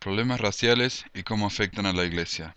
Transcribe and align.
Problemas 0.00 0.40
raciales 0.40 1.04
y 1.12 1.24
cómo 1.24 1.46
afectan 1.46 1.84
a 1.84 1.92
la 1.92 2.06
Iglesia. 2.06 2.54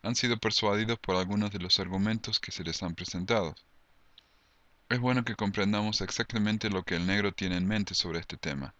han 0.02 0.16
sido 0.16 0.38
persuadidos 0.38 0.98
por 1.00 1.16
algunos 1.16 1.52
de 1.52 1.60
los 1.60 1.80
argumentos 1.80 2.40
que 2.40 2.52
se 2.52 2.64
les 2.64 2.82
han 2.84 2.96
presentado. 2.96 3.56
Es 4.88 5.00
bueno 5.00 5.26
que 5.26 5.36
comprendamos 5.36 6.02
exactamente 6.02 6.70
lo 6.70 6.84
que 6.84 6.96
el 6.96 7.08
negro 7.08 7.32
tiene 7.32 7.58
en 7.58 7.68
mente 7.68 7.96
sobre 7.96 8.20
este 8.20 8.38
tema. 8.38 8.76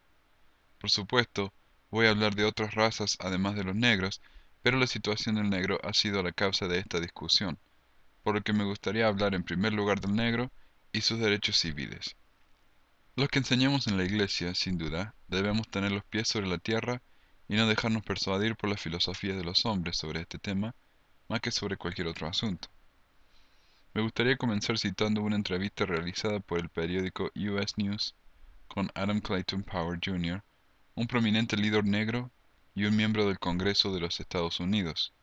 Por 0.80 0.90
supuesto, 0.90 1.52
voy 1.90 2.08
a 2.08 2.12
hablar 2.12 2.36
de 2.36 2.46
otras 2.46 2.74
razas 2.76 3.18
además 3.20 3.56
de 3.56 3.64
los 3.64 3.76
negros, 3.76 4.22
pero 4.62 4.78
la 4.78 4.88
situación 4.88 5.36
del 5.36 5.50
negro 5.50 5.80
ha 5.84 5.94
sido 5.94 6.22
la 6.24 6.32
causa 6.32 6.68
de 6.68 6.80
esta 6.80 7.00
discusión 7.00 7.60
por 8.26 8.34
lo 8.34 8.42
que 8.42 8.54
me 8.54 8.64
gustaría 8.64 9.06
hablar 9.06 9.36
en 9.36 9.44
primer 9.44 9.72
lugar 9.72 10.02
del 10.02 10.16
negro 10.16 10.52
y 10.92 11.02
sus 11.02 11.20
derechos 11.20 11.60
civiles. 11.60 12.16
Los 13.16 13.30
que 13.30 13.38
enseñamos 13.38 13.86
en 13.86 13.98
la 13.98 14.04
iglesia, 14.04 14.56
sin 14.56 14.80
duda, 14.80 15.14
debemos 15.28 15.68
tener 15.68 15.92
los 15.92 16.04
pies 16.06 16.28
sobre 16.28 16.48
la 16.48 16.58
tierra 16.58 17.04
y 17.48 17.56
no 17.56 17.68
dejarnos 17.68 18.02
persuadir 18.02 18.56
por 18.56 18.72
la 18.72 18.78
filosofía 18.78 19.36
de 19.36 19.44
los 19.44 19.64
hombres 19.68 19.98
sobre 19.98 20.22
este 20.22 20.40
tema, 20.40 20.74
más 21.30 21.40
que 21.40 21.52
sobre 21.52 21.78
cualquier 21.78 22.08
otro 22.08 22.28
asunto. 22.28 22.68
Me 23.94 24.02
gustaría 24.02 24.38
comenzar 24.38 24.80
citando 24.80 25.22
una 25.22 25.36
entrevista 25.36 25.86
realizada 25.86 26.40
por 26.40 26.58
el 26.58 26.70
periódico 26.70 27.30
US 27.36 27.78
News 27.78 28.16
con 28.68 28.90
Adam 28.96 29.22
Clayton 29.22 29.62
Power 29.62 30.00
Jr., 30.04 30.44
un 30.96 31.06
prominente 31.06 31.58
líder 31.58 31.86
negro 31.86 32.32
y 32.74 32.86
un 32.86 32.96
miembro 32.96 33.28
del 33.28 33.38
Congreso 33.38 33.94
de 33.94 34.00
los 34.00 34.20
Estados 34.20 34.60
Unidos, 34.60 35.14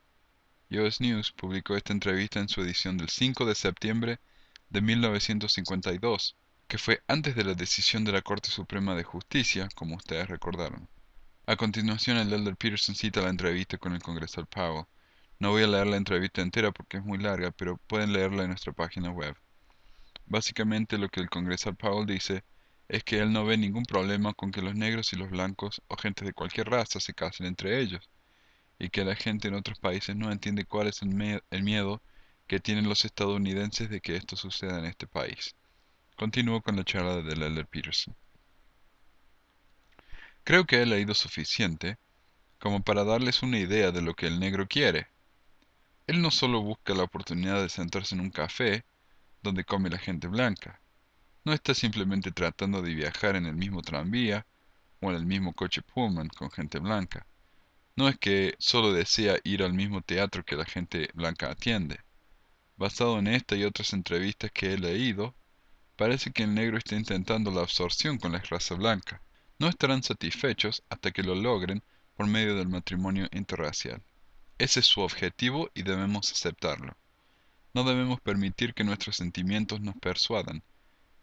US 0.81 1.03
News 1.03 1.33
publicó 1.33 1.77
esta 1.77 1.93
entrevista 1.93 2.41
en 2.41 2.49
su 2.49 2.63
edición 2.63 2.97
del 2.97 3.11
5 3.11 3.45
de 3.45 3.55
septiembre 3.55 4.21
de 4.71 4.81
1952, 4.81 6.35
que 6.67 6.79
fue 6.79 7.03
antes 7.09 7.37
de 7.37 7.45
la 7.45 7.53
decisión 7.53 8.05
de 8.05 8.13
la 8.13 8.23
Corte 8.23 8.49
Suprema 8.49 8.95
de 8.95 9.05
Justicia, 9.05 9.69
como 9.75 9.97
ustedes 9.97 10.29
recordaron. 10.29 10.89
A 11.45 11.57
continuación, 11.57 12.17
el 12.17 12.33
Elder 12.33 12.57
Peterson 12.57 12.95
cita 12.95 13.21
la 13.21 13.29
entrevista 13.29 13.77
con 13.77 13.93
el 13.93 14.03
congresal 14.03 14.47
Powell. 14.47 14.87
No 15.39 15.51
voy 15.51 15.65
a 15.65 15.67
leer 15.67 15.89
la 15.89 15.99
entrevista 15.99 16.41
entera 16.41 16.73
porque 16.73 16.97
es 16.97 17.05
muy 17.05 17.19
larga, 17.19 17.51
pero 17.51 17.77
pueden 17.77 18.15
leerla 18.15 18.45
en 18.45 18.49
nuestra 18.49 18.73
página 18.73 19.11
web. 19.11 19.37
Básicamente 20.25 20.97
lo 20.97 21.11
que 21.11 21.21
el 21.21 21.29
congresal 21.29 21.77
Powell 21.77 22.07
dice 22.07 22.45
es 22.89 23.05
que 23.05 23.19
él 23.19 23.31
no 23.31 23.45
ve 23.45 23.59
ningún 23.59 23.85
problema 23.85 24.33
con 24.33 24.51
que 24.51 24.63
los 24.63 24.75
negros 24.75 25.13
y 25.13 25.17
los 25.17 25.29
blancos 25.29 25.83
o 25.89 25.97
gente 25.97 26.25
de 26.25 26.33
cualquier 26.33 26.71
raza 26.71 26.99
se 26.99 27.13
casen 27.13 27.45
entre 27.47 27.79
ellos 27.79 28.09
y 28.79 28.91
que 28.91 29.05
la 29.05 29.15
gente 29.15 29.49
en 29.49 29.55
otros 29.55 29.79
países 29.79 30.17
no 30.17 30.31
entiende 30.33 30.65
cuál 30.65 30.89
es 30.89 31.03
el, 31.03 31.09
miedo 31.09 32.03
que 32.47 32.61
tienen 32.61 32.89
los 32.89 33.05
estadounidenses 33.05 33.91
de 33.91 34.01
que 34.01 34.17
esto 34.17 34.37
suceda 34.37 34.79
en 34.79 34.85
este 34.85 35.07
país. 35.07 35.55
Continúo 36.17 36.61
con 36.63 36.77
la 36.77 36.85
charla 36.85 37.23
de 37.23 37.33
Elder 37.33 37.67
Peterson. 37.67 38.15
Creo 40.45 40.67
que 40.67 40.83
he 40.83 40.87
leído 40.87 41.15
suficiente 41.15 41.99
como 42.59 42.83
para 42.83 43.05
darles 43.05 43.43
una 43.43 43.59
idea 43.59 43.93
de 43.93 44.03
lo 44.03 44.15
que 44.15 44.27
el 44.27 44.41
negro 44.41 44.67
quiere. 44.67 45.09
Él 46.07 46.21
no 46.21 46.31
solo 46.31 46.63
busca 46.63 46.95
la 46.95 47.05
oportunidad 47.05 47.63
de 47.63 47.69
sentarse 47.69 48.15
en 48.15 48.21
un 48.21 48.31
café 48.31 48.85
donde 49.43 49.65
come 49.65 49.91
la 49.91 49.99
gente 49.99 50.29
blanca, 50.29 50.81
no 51.45 51.53
está 51.53 51.75
simplemente 51.75 52.31
tratando 52.31 52.83
de 52.83 52.95
viajar 52.95 53.35
en 53.35 53.47
el 53.47 53.57
mismo 53.57 53.83
tranvía 53.83 54.47
o 55.01 55.11
en 55.11 55.17
el 55.17 55.27
mismo 55.27 55.53
coche 55.53 55.83
Pullman 55.83 56.29
con 56.29 56.51
gente 56.53 56.79
blanca. 56.79 57.27
No 57.95 58.09
es 58.09 58.19
que 58.19 58.55
solo 58.59 58.93
desea 58.93 59.39
ir 59.45 59.63
al 59.63 59.75
mismo 59.75 60.01
teatro 60.01 60.45
que 60.45 60.57
la 60.57 60.65
gente 60.65 61.11
blanca 61.15 61.51
atiende. 61.51 62.01
Basado 62.77 63.19
en 63.19 63.27
esta 63.27 63.55
y 63.55 63.65
otras 63.65 63.93
entrevistas 63.93 64.51
que 64.51 64.73
he 64.73 64.79
leído, 64.79 65.35
parece 65.97 66.33
que 66.33 66.45
el 66.45 66.55
negro 66.55 66.79
está 66.79 66.97
intentando 66.97 67.51
la 67.51 67.61
absorción 67.61 68.19
con 68.19 68.33
la 68.33 68.39
raza 68.39 68.75
blanca. 68.75 69.21
No 69.59 69.69
estarán 69.69 70.03
satisfechos 70.03 70.83
hasta 70.89 71.11
que 71.11 71.23
lo 71.23 71.35
logren 71.35 71.83
por 72.17 72.27
medio 72.27 72.57
del 72.57 72.69
matrimonio 72.69 73.29
interracial. 73.31 74.03
Ese 74.59 74.81
es 74.81 74.87
su 74.87 75.01
objetivo 75.01 75.71
y 75.75 75.83
debemos 75.83 76.33
aceptarlo. 76.33 76.97
No 77.75 77.85
debemos 77.85 78.21
permitir 78.21 78.75
que 78.75 78.85
nuestros 78.85 79.17
sentimientos 79.17 79.81
nos 79.81 79.97
persuadan, 79.97 80.63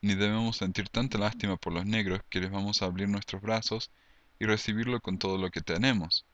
ni 0.01 0.15
debemos 0.15 0.57
sentir 0.57 0.89
tanta 0.89 1.17
lástima 1.17 1.57
por 1.57 1.73
los 1.73 1.85
negros 1.85 2.21
que 2.29 2.39
les 2.39 2.51
vamos 2.51 2.81
a 2.81 2.85
abrir 2.85 3.09
nuestros 3.09 3.41
brazos 3.41 3.91
y 4.39 4.45
recibirlo 4.45 5.01
con 5.01 5.17
todo 5.17 5.37
lo 5.37 5.49
que 5.49 5.61
tenemos. 5.61 6.25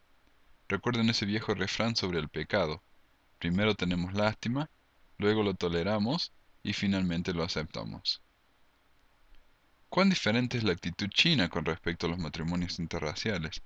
Recuerden 0.68 1.10
ese 1.10 1.28
viejo 1.28 1.54
refrán 1.54 1.96
sobre 1.96 2.18
el 2.18 2.28
pecado. 2.28 2.82
Primero 3.38 3.76
tenemos 3.76 4.14
lástima, 4.14 4.68
luego 5.20 5.44
lo 5.44 5.54
toleramos 5.54 6.32
y 6.64 6.74
finalmente 6.74 7.34
lo 7.34 7.44
aceptamos. 7.44 8.24
¿Cuán 9.90 10.10
diferente 10.10 10.58
es 10.58 10.64
la 10.64 10.72
actitud 10.72 11.08
china 11.10 11.50
con 11.50 11.66
respecto 11.66 12.08
a 12.08 12.10
los 12.10 12.18
matrimonios 12.18 12.80
interraciales? 12.80 13.62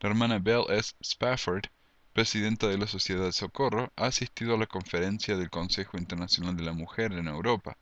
La 0.00 0.08
hermana 0.08 0.40
Belle 0.40 0.66
S. 0.70 0.94
Spafford, 1.00 1.66
presidenta 2.12 2.66
de 2.66 2.76
la 2.76 2.88
Sociedad 2.88 3.24
de 3.24 3.32
Socorro, 3.32 3.92
ha 3.94 4.06
asistido 4.06 4.56
a 4.56 4.58
la 4.58 4.66
conferencia 4.66 5.36
del 5.36 5.48
Consejo 5.48 5.96
Internacional 5.96 6.56
de 6.56 6.64
la 6.64 6.72
Mujer 6.72 7.12
en 7.12 7.28
Europa. 7.28 7.76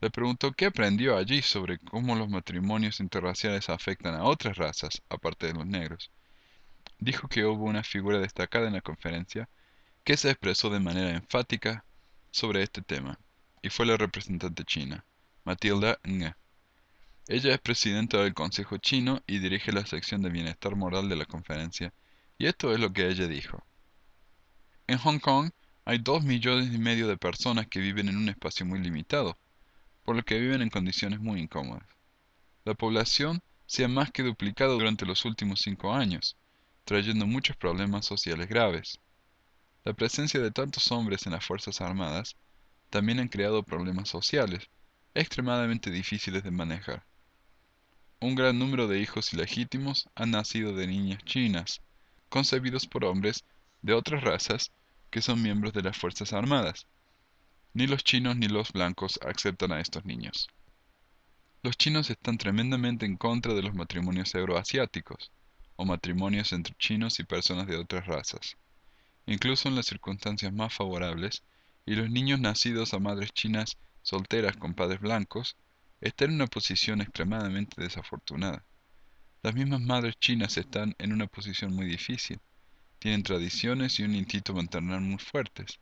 Le 0.00 0.10
preguntó 0.10 0.52
qué 0.52 0.66
aprendió 0.66 1.18
allí 1.18 1.42
sobre 1.42 1.78
cómo 1.78 2.14
los 2.14 2.30
matrimonios 2.30 2.98
interraciales 2.98 3.68
afectan 3.68 4.14
a 4.14 4.24
otras 4.24 4.56
razas, 4.56 5.02
aparte 5.10 5.48
de 5.48 5.52
los 5.52 5.66
negros 5.66 6.10
dijo 7.02 7.26
que 7.26 7.44
hubo 7.44 7.64
una 7.64 7.82
figura 7.82 8.20
destacada 8.20 8.68
en 8.68 8.74
la 8.74 8.80
conferencia 8.80 9.48
que 10.04 10.16
se 10.16 10.30
expresó 10.30 10.70
de 10.70 10.78
manera 10.78 11.10
enfática 11.10 11.84
sobre 12.30 12.62
este 12.62 12.80
tema, 12.80 13.18
y 13.60 13.70
fue 13.70 13.86
la 13.86 13.96
representante 13.96 14.64
china, 14.64 15.04
Matilda 15.44 15.98
Ng. 16.04 16.32
Ella 17.26 17.54
es 17.54 17.60
presidenta 17.60 18.22
del 18.22 18.34
Consejo 18.34 18.78
Chino 18.78 19.20
y 19.26 19.40
dirige 19.40 19.72
la 19.72 19.84
sección 19.84 20.22
de 20.22 20.30
bienestar 20.30 20.76
moral 20.76 21.08
de 21.08 21.16
la 21.16 21.24
conferencia, 21.24 21.92
y 22.38 22.46
esto 22.46 22.72
es 22.72 22.78
lo 22.78 22.92
que 22.92 23.08
ella 23.08 23.26
dijo. 23.26 23.64
En 24.86 24.98
Hong 24.98 25.18
Kong 25.18 25.50
hay 25.84 25.98
dos 25.98 26.22
millones 26.22 26.72
y 26.72 26.78
medio 26.78 27.08
de 27.08 27.16
personas 27.16 27.66
que 27.66 27.80
viven 27.80 28.08
en 28.08 28.16
un 28.16 28.28
espacio 28.28 28.64
muy 28.64 28.78
limitado, 28.78 29.36
por 30.04 30.14
lo 30.14 30.22
que 30.22 30.38
viven 30.38 30.62
en 30.62 30.70
condiciones 30.70 31.18
muy 31.18 31.40
incómodas. 31.40 31.86
La 32.64 32.74
población 32.74 33.40
se 33.66 33.84
ha 33.84 33.88
más 33.88 34.12
que 34.12 34.22
duplicado 34.22 34.74
durante 34.74 35.04
los 35.04 35.24
últimos 35.24 35.60
cinco 35.60 35.92
años, 35.92 36.36
trayendo 36.84 37.26
muchos 37.26 37.56
problemas 37.56 38.04
sociales 38.06 38.48
graves. 38.48 38.98
La 39.84 39.92
presencia 39.92 40.40
de 40.40 40.50
tantos 40.50 40.90
hombres 40.90 41.26
en 41.26 41.32
las 41.32 41.44
Fuerzas 41.44 41.80
Armadas 41.80 42.36
también 42.90 43.20
han 43.20 43.28
creado 43.28 43.62
problemas 43.62 44.08
sociales, 44.08 44.68
extremadamente 45.14 45.90
difíciles 45.90 46.42
de 46.42 46.50
manejar. 46.50 47.04
Un 48.20 48.34
gran 48.34 48.58
número 48.58 48.88
de 48.88 49.00
hijos 49.00 49.32
ilegítimos 49.32 50.08
han 50.14 50.30
nacido 50.32 50.74
de 50.74 50.86
niñas 50.86 51.24
chinas, 51.24 51.80
concebidos 52.28 52.86
por 52.86 53.04
hombres 53.04 53.44
de 53.80 53.94
otras 53.94 54.22
razas 54.22 54.70
que 55.10 55.22
son 55.22 55.42
miembros 55.42 55.72
de 55.72 55.82
las 55.82 55.96
Fuerzas 55.96 56.32
Armadas. 56.32 56.86
Ni 57.74 57.86
los 57.86 58.04
chinos 58.04 58.36
ni 58.36 58.48
los 58.48 58.72
blancos 58.72 59.18
aceptan 59.26 59.72
a 59.72 59.80
estos 59.80 60.04
niños. 60.04 60.48
Los 61.62 61.76
chinos 61.76 62.10
están 62.10 62.38
tremendamente 62.38 63.06
en 63.06 63.16
contra 63.16 63.54
de 63.54 63.62
los 63.62 63.74
matrimonios 63.74 64.34
euroasiáticos 64.34 65.30
o 65.82 65.84
matrimonios 65.84 66.52
entre 66.52 66.76
chinos 66.78 67.18
y 67.18 67.24
personas 67.24 67.66
de 67.66 67.76
otras 67.76 68.06
razas. 68.06 68.56
Incluso 69.26 69.68
en 69.68 69.74
las 69.74 69.86
circunstancias 69.86 70.52
más 70.52 70.72
favorables, 70.72 71.42
y 71.84 71.96
los 71.96 72.08
niños 72.08 72.38
nacidos 72.38 72.94
a 72.94 73.00
madres 73.00 73.32
chinas 73.32 73.76
solteras 74.02 74.56
con 74.56 74.74
padres 74.74 75.00
blancos 75.00 75.56
están 76.00 76.30
en 76.30 76.36
una 76.36 76.46
posición 76.46 77.00
extremadamente 77.00 77.82
desafortunada. 77.82 78.64
Las 79.42 79.54
mismas 79.54 79.80
madres 79.80 80.14
chinas 80.20 80.56
están 80.56 80.94
en 80.98 81.12
una 81.12 81.26
posición 81.26 81.74
muy 81.74 81.86
difícil. 81.86 82.38
Tienen 83.00 83.24
tradiciones 83.24 83.98
y 83.98 84.04
un 84.04 84.14
instinto 84.14 84.54
maternal 84.54 85.00
muy 85.00 85.18
fuertes. 85.18 85.80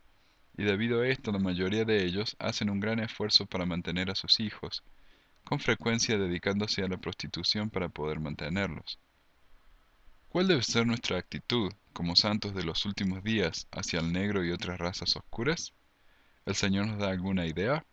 Y 0.57 0.63
debido 0.63 1.01
a 1.01 1.07
esto 1.07 1.31
la 1.31 1.37
mayoría 1.37 1.85
de 1.85 2.03
ellos 2.03 2.35
hacen 2.39 2.71
un 2.71 2.79
gran 2.79 2.99
esfuerzo 2.99 3.45
para 3.45 3.67
mantener 3.67 4.09
a 4.09 4.15
sus 4.15 4.39
hijos, 4.39 4.83
con 5.43 5.59
frecuencia 5.59 6.17
dedicándose 6.17 6.81
a 6.81 6.87
la 6.87 6.97
prostitución 6.97 7.69
para 7.69 7.89
poder 7.89 8.19
mantenerlos. 8.19 8.97
¿Cuál 10.31 10.47
debe 10.47 10.63
ser 10.63 10.87
nuestra 10.87 11.17
actitud 11.17 11.73
como 11.91 12.15
santos 12.15 12.55
de 12.55 12.63
los 12.63 12.85
últimos 12.85 13.21
días 13.21 13.67
hacia 13.69 13.99
el 13.99 14.13
negro 14.13 14.45
y 14.45 14.51
otras 14.51 14.79
razas 14.79 15.17
oscuras? 15.17 15.73
¿El 16.45 16.55
Señor 16.55 16.87
nos 16.87 16.99
da 16.99 17.09
alguna 17.09 17.45
idea? 17.45 17.85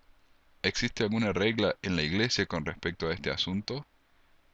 ¿Existe 0.62 1.02
alguna 1.02 1.32
regla 1.32 1.74
en 1.82 1.96
la 1.96 2.04
Iglesia 2.04 2.46
con 2.46 2.64
respecto 2.64 3.08
a 3.08 3.12
este 3.12 3.32
asunto? 3.32 3.88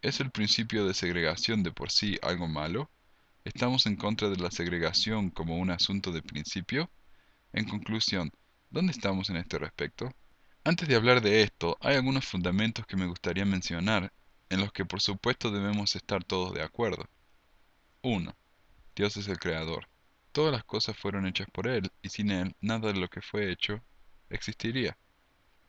¿Es 0.01 0.21
el 0.21 0.31
principio 0.31 0.87
de 0.87 0.95
segregación 0.95 1.63
de 1.63 1.73
por 1.73 1.91
sí 1.91 2.19
algo 2.23 2.49
malo? 2.49 2.91
¿Estamos 3.45 3.85
en 3.85 3.97
contra 3.97 4.31
de 4.31 4.39
la 4.39 4.51
segregación 4.51 5.29
como 5.29 5.59
un 5.59 5.69
asunto 5.69 6.11
de 6.11 6.23
principio? 6.23 6.91
En 7.53 7.69
conclusión, 7.69 8.33
¿dónde 8.71 8.93
estamos 8.93 9.29
en 9.29 9.37
este 9.37 9.59
respecto? 9.59 10.11
Antes 10.65 10.89
de 10.89 10.97
hablar 10.97 11.21
de 11.21 11.43
esto, 11.43 11.77
hay 11.83 11.97
algunos 11.97 12.25
fundamentos 12.25 12.87
que 12.87 12.97
me 12.97 13.09
gustaría 13.09 13.45
mencionar 13.45 14.11
en 14.49 14.61
los 14.61 14.73
que 14.73 14.87
por 14.87 15.03
supuesto 15.03 15.51
debemos 15.51 15.95
estar 15.97 16.25
todos 16.25 16.55
de 16.55 16.63
acuerdo. 16.63 17.07
1. 18.05 18.37
Dios 18.95 19.17
es 19.17 19.29
el 19.29 19.39
Creador. 19.39 19.89
Todas 20.33 20.53
las 20.53 20.63
cosas 20.65 20.97
fueron 20.97 21.27
hechas 21.27 21.49
por 21.51 21.67
Él, 21.67 21.91
y 22.03 22.11
sin 22.11 22.31
Él 22.31 22.55
nada 22.61 22.93
de 22.93 23.01
lo 23.01 23.09
que 23.09 23.23
fue 23.23 23.51
hecho 23.51 23.83
existiría. 24.29 24.97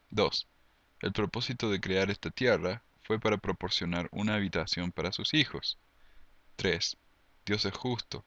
2. 0.09 0.47
El 0.99 1.13
propósito 1.13 1.71
de 1.71 1.79
crear 1.79 2.11
esta 2.11 2.29
tierra 2.29 2.83
fue 3.03 3.19
para 3.19 3.37
proporcionar 3.37 4.09
una 4.11 4.35
habitación 4.35 4.91
para 4.91 5.13
sus 5.13 5.33
hijos. 5.33 5.77
3. 6.57 6.97
Dios 7.45 7.63
es 7.63 7.73
justo. 7.73 8.25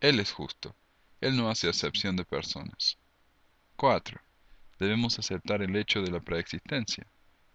Él 0.00 0.18
es 0.18 0.32
justo. 0.32 0.74
Él 1.20 1.36
no 1.36 1.48
hace 1.48 1.68
acepción 1.68 2.16
de 2.16 2.24
personas. 2.24 2.98
4 3.76 4.20
debemos 4.80 5.18
aceptar 5.18 5.62
el 5.62 5.76
hecho 5.76 6.02
de 6.02 6.10
la 6.10 6.20
preexistencia, 6.20 7.06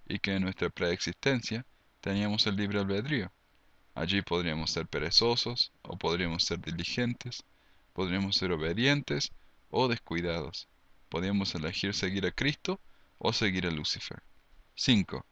y 0.08 0.20
que 0.20 0.34
en 0.34 0.44
nuestra 0.44 0.70
preexistencia 0.70 1.66
teníamos 2.02 2.48
el 2.48 2.56
libre 2.56 2.80
albedrío. 2.80 3.32
Allí 4.00 4.22
podríamos 4.22 4.72
ser 4.72 4.88
perezosos 4.88 5.74
o 5.82 5.98
podríamos 5.98 6.46
ser 6.46 6.60
diligentes, 6.62 7.44
podríamos 7.94 8.38
ser 8.38 8.52
obedientes 8.52 9.32
o 9.70 9.88
descuidados. 9.88 10.68
Podríamos 11.10 11.54
elegir 11.56 11.94
seguir 11.94 12.26
a 12.26 12.32
Cristo 12.32 12.80
o 13.18 13.34
seguir 13.34 13.68
a 13.68 13.72
Lucifer. 13.72 14.24
5. 14.76 15.26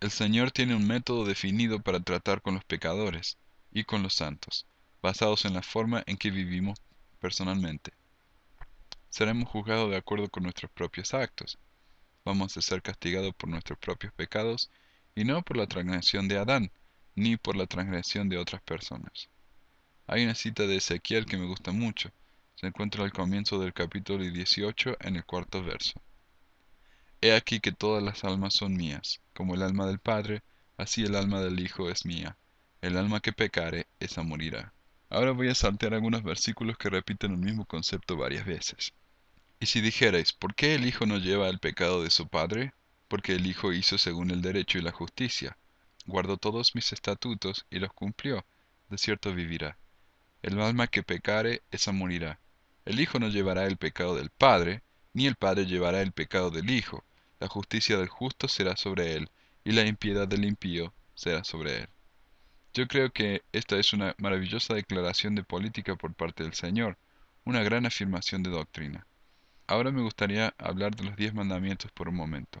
El 0.00 0.10
Señor 0.10 0.50
tiene 0.52 0.74
un 0.74 0.86
método 0.86 1.26
definido 1.26 1.80
para 1.80 2.00
tratar 2.00 2.40
con 2.40 2.54
los 2.54 2.64
pecadores 2.64 3.36
y 3.70 3.84
con 3.84 4.02
los 4.02 4.14
santos, 4.14 4.66
basados 5.02 5.44
en 5.44 5.52
la 5.52 5.62
forma 5.62 6.02
en 6.06 6.16
que 6.16 6.30
vivimos 6.30 6.78
personalmente 7.20 7.92
seremos 9.14 9.48
juzgados 9.48 9.92
de 9.92 9.96
acuerdo 9.96 10.28
con 10.28 10.42
nuestros 10.42 10.72
propios 10.72 11.14
actos. 11.14 11.56
Vamos 12.24 12.56
a 12.56 12.62
ser 12.62 12.82
castigados 12.82 13.32
por 13.36 13.48
nuestros 13.48 13.78
propios 13.78 14.12
pecados 14.12 14.72
y 15.14 15.22
no 15.22 15.40
por 15.42 15.56
la 15.56 15.68
transgresión 15.68 16.26
de 16.26 16.36
Adán, 16.36 16.72
ni 17.14 17.36
por 17.36 17.56
la 17.56 17.66
transgresión 17.66 18.28
de 18.28 18.38
otras 18.38 18.62
personas. 18.62 19.28
Hay 20.06 20.24
una 20.24 20.34
cita 20.34 20.66
de 20.66 20.76
Ezequiel 20.76 21.26
que 21.26 21.38
me 21.38 21.46
gusta 21.46 21.72
mucho. 21.72 22.10
Se 22.56 22.66
encuentra 22.66 23.04
al 23.04 23.12
comienzo 23.12 23.58
del 23.58 23.72
capítulo 23.72 24.22
18 24.22 24.96
en 25.00 25.16
el 25.16 25.24
cuarto 25.24 25.62
verso. 25.64 26.00
He 27.20 27.32
aquí 27.32 27.60
que 27.60 27.72
todas 27.72 28.02
las 28.02 28.22
almas 28.22 28.54
son 28.54 28.76
mías, 28.76 29.20
como 29.32 29.54
el 29.54 29.62
alma 29.62 29.86
del 29.86 29.98
Padre, 29.98 30.42
así 30.76 31.04
el 31.04 31.16
alma 31.16 31.40
del 31.40 31.58
Hijo 31.58 31.88
es 31.88 32.04
mía. 32.04 32.36
El 32.82 32.98
alma 32.98 33.20
que 33.20 33.32
pecare, 33.32 33.86
esa 33.98 34.22
morirá. 34.22 34.74
Ahora 35.08 35.30
voy 35.30 35.48
a 35.48 35.54
saltear 35.54 35.94
algunos 35.94 36.22
versículos 36.22 36.76
que 36.76 36.90
repiten 36.90 37.32
el 37.32 37.38
mismo 37.38 37.64
concepto 37.64 38.16
varias 38.16 38.44
veces. 38.44 38.92
Y 39.58 39.66
si 39.66 39.80
dijerais, 39.80 40.32
¿por 40.34 40.54
qué 40.54 40.74
el 40.74 40.86
Hijo 40.86 41.06
no 41.06 41.16
lleva 41.16 41.48
el 41.48 41.60
pecado 41.60 42.02
de 42.02 42.10
su 42.10 42.28
Padre? 42.28 42.74
Porque 43.08 43.34
el 43.34 43.46
Hijo 43.46 43.72
hizo 43.72 43.96
según 43.96 44.30
el 44.30 44.42
derecho 44.42 44.76
y 44.76 44.82
la 44.82 44.92
justicia. 44.92 45.56
Guardó 46.06 46.36
todos 46.36 46.74
mis 46.74 46.92
estatutos 46.92 47.66
y 47.70 47.78
los 47.78 47.92
cumplió. 47.92 48.44
De 48.88 48.98
cierto 48.98 49.34
vivirá. 49.34 49.78
El 50.42 50.60
alma 50.60 50.86
que 50.86 51.02
pecare, 51.02 51.62
esa 51.70 51.92
morirá. 51.92 52.38
El 52.84 53.00
Hijo 53.00 53.18
no 53.18 53.28
llevará 53.28 53.66
el 53.66 53.78
pecado 53.78 54.14
del 54.14 54.30
Padre, 54.30 54.82
ni 55.14 55.26
el 55.26 55.36
Padre 55.36 55.64
llevará 55.64 56.02
el 56.02 56.12
pecado 56.12 56.50
del 56.50 56.68
Hijo. 56.70 57.04
La 57.40 57.48
justicia 57.48 57.96
del 57.96 58.08
justo 58.08 58.48
será 58.48 58.76
sobre 58.76 59.14
él, 59.14 59.30
y 59.64 59.72
la 59.72 59.86
impiedad 59.86 60.28
del 60.28 60.44
impío 60.44 60.92
será 61.14 61.44
sobre 61.44 61.82
él. 61.82 61.88
Yo 62.74 62.86
creo 62.88 63.10
que 63.10 63.42
esta 63.52 63.78
es 63.78 63.92
una 63.92 64.14
maravillosa 64.18 64.74
declaración 64.74 65.34
de 65.34 65.44
política 65.44 65.96
por 65.96 66.12
parte 66.12 66.42
del 66.42 66.54
Señor, 66.54 66.98
una 67.44 67.62
gran 67.62 67.86
afirmación 67.86 68.42
de 68.42 68.50
doctrina. 68.50 69.06
Ahora 69.66 69.92
me 69.92 70.02
gustaría 70.02 70.54
hablar 70.58 70.94
de 70.94 71.04
los 71.04 71.16
diez 71.16 71.32
mandamientos 71.32 71.90
por 71.92 72.08
un 72.08 72.16
momento. 72.16 72.60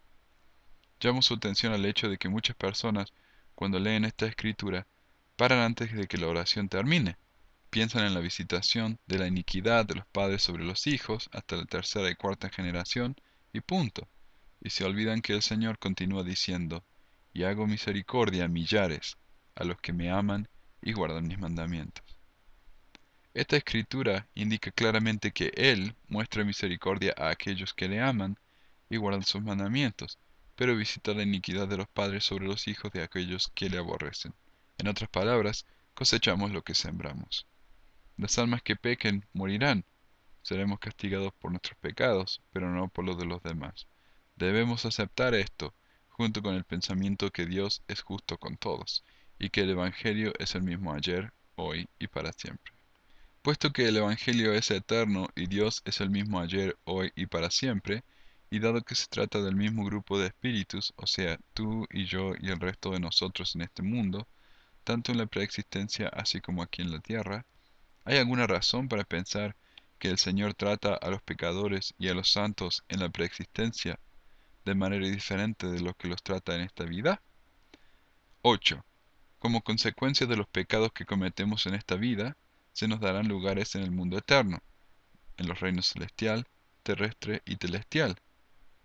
Llamo 1.03 1.23
su 1.23 1.33
atención 1.33 1.73
al 1.73 1.85
hecho 1.85 2.09
de 2.09 2.19
que 2.19 2.29
muchas 2.29 2.55
personas, 2.55 3.11
cuando 3.55 3.79
leen 3.79 4.05
esta 4.05 4.27
escritura, 4.27 4.85
paran 5.35 5.57
antes 5.57 5.91
de 5.93 6.07
que 6.07 6.19
la 6.19 6.27
oración 6.27 6.69
termine. 6.69 7.17
Piensan 7.71 8.05
en 8.05 8.13
la 8.13 8.19
visitación 8.19 8.99
de 9.07 9.17
la 9.17 9.25
iniquidad 9.25 9.83
de 9.83 9.95
los 9.95 10.05
padres 10.05 10.43
sobre 10.43 10.63
los 10.63 10.85
hijos 10.85 11.27
hasta 11.33 11.55
la 11.55 11.65
tercera 11.65 12.07
y 12.11 12.15
cuarta 12.15 12.49
generación, 12.49 13.15
y 13.51 13.61
punto. 13.61 14.07
Y 14.61 14.69
se 14.69 14.83
olvidan 14.83 15.23
que 15.23 15.33
el 15.33 15.41
Señor 15.41 15.79
continúa 15.79 16.23
diciendo, 16.23 16.83
y 17.33 17.45
hago 17.45 17.65
misericordia 17.65 18.45
a 18.45 18.47
millares, 18.47 19.17
a 19.55 19.63
los 19.63 19.81
que 19.81 19.93
me 19.93 20.11
aman 20.11 20.47
y 20.83 20.93
guardan 20.93 21.27
mis 21.27 21.39
mandamientos. 21.39 22.05
Esta 23.33 23.57
escritura 23.57 24.27
indica 24.35 24.69
claramente 24.69 25.31
que 25.31 25.51
Él 25.55 25.95
muestra 26.09 26.43
misericordia 26.43 27.15
a 27.17 27.29
aquellos 27.29 27.73
que 27.73 27.87
le 27.87 27.99
aman 27.99 28.37
y 28.87 28.97
guardan 28.97 29.23
sus 29.23 29.41
mandamientos, 29.41 30.19
pero 30.61 30.75
visita 30.75 31.15
la 31.15 31.23
iniquidad 31.23 31.67
de 31.67 31.77
los 31.77 31.87
padres 31.87 32.23
sobre 32.23 32.45
los 32.45 32.67
hijos 32.67 32.91
de 32.91 33.01
aquellos 33.01 33.51
que 33.55 33.67
le 33.67 33.79
aborrecen. 33.79 34.35
En 34.77 34.89
otras 34.89 35.09
palabras, 35.09 35.65
cosechamos 35.95 36.51
lo 36.51 36.61
que 36.61 36.75
sembramos. 36.75 37.47
Las 38.15 38.37
almas 38.37 38.61
que 38.61 38.75
pequen 38.75 39.25
morirán. 39.33 39.85
Seremos 40.43 40.77
castigados 40.77 41.33
por 41.33 41.49
nuestros 41.49 41.79
pecados, 41.79 42.43
pero 42.53 42.69
no 42.69 42.89
por 42.89 43.05
los 43.05 43.17
de 43.17 43.25
los 43.25 43.41
demás. 43.41 43.87
Debemos 44.35 44.85
aceptar 44.85 45.33
esto, 45.33 45.73
junto 46.09 46.43
con 46.43 46.53
el 46.53 46.63
pensamiento 46.63 47.31
que 47.31 47.47
Dios 47.47 47.81
es 47.87 48.03
justo 48.03 48.37
con 48.37 48.55
todos, 48.55 49.03
y 49.39 49.49
que 49.49 49.61
el 49.61 49.71
Evangelio 49.71 50.31
es 50.37 50.53
el 50.53 50.61
mismo 50.61 50.93
ayer, 50.93 51.33
hoy 51.55 51.89
y 51.97 52.05
para 52.05 52.33
siempre. 52.33 52.71
Puesto 53.41 53.73
que 53.73 53.87
el 53.87 53.97
Evangelio 53.97 54.53
es 54.53 54.69
eterno 54.69 55.27
y 55.35 55.47
Dios 55.47 55.81
es 55.85 56.01
el 56.01 56.11
mismo 56.11 56.39
ayer, 56.39 56.77
hoy 56.83 57.11
y 57.15 57.25
para 57.25 57.49
siempre, 57.49 58.03
y 58.53 58.59
dado 58.59 58.81
que 58.81 58.95
se 58.95 59.07
trata 59.07 59.41
del 59.41 59.55
mismo 59.55 59.85
grupo 59.85 60.19
de 60.19 60.27
espíritus, 60.27 60.93
o 60.97 61.07
sea, 61.07 61.39
tú 61.53 61.87
y 61.89 62.03
yo 62.03 62.33
y 62.37 62.49
el 62.49 62.59
resto 62.59 62.91
de 62.91 62.99
nosotros 62.99 63.55
en 63.55 63.61
este 63.61 63.81
mundo, 63.81 64.27
tanto 64.83 65.13
en 65.13 65.19
la 65.19 65.25
preexistencia 65.25 66.09
así 66.09 66.41
como 66.41 66.61
aquí 66.61 66.81
en 66.81 66.91
la 66.91 66.99
tierra, 66.99 67.45
¿hay 68.03 68.17
alguna 68.17 68.47
razón 68.47 68.89
para 68.89 69.05
pensar 69.05 69.55
que 69.99 70.09
el 70.09 70.17
Señor 70.17 70.53
trata 70.53 70.95
a 70.95 71.09
los 71.09 71.21
pecadores 71.21 71.93
y 71.97 72.09
a 72.09 72.13
los 72.13 72.29
santos 72.29 72.83
en 72.89 72.99
la 72.99 73.07
preexistencia 73.07 73.97
de 74.65 74.75
manera 74.75 75.07
diferente 75.07 75.67
de 75.67 75.79
lo 75.79 75.93
que 75.93 76.09
los 76.09 76.21
trata 76.21 76.53
en 76.53 76.61
esta 76.61 76.83
vida? 76.83 77.21
8. 78.41 78.83
Como 79.39 79.61
consecuencia 79.61 80.27
de 80.27 80.35
los 80.35 80.47
pecados 80.47 80.91
que 80.91 81.05
cometemos 81.05 81.67
en 81.67 81.75
esta 81.75 81.95
vida, 81.95 82.35
se 82.73 82.89
nos 82.89 82.99
darán 82.99 83.29
lugares 83.29 83.75
en 83.75 83.83
el 83.83 83.91
mundo 83.91 84.17
eterno, 84.17 84.61
en 85.37 85.47
los 85.47 85.61
reinos 85.61 85.87
celestial, 85.87 86.45
terrestre 86.83 87.43
y 87.45 87.55
celestial. 87.55 88.17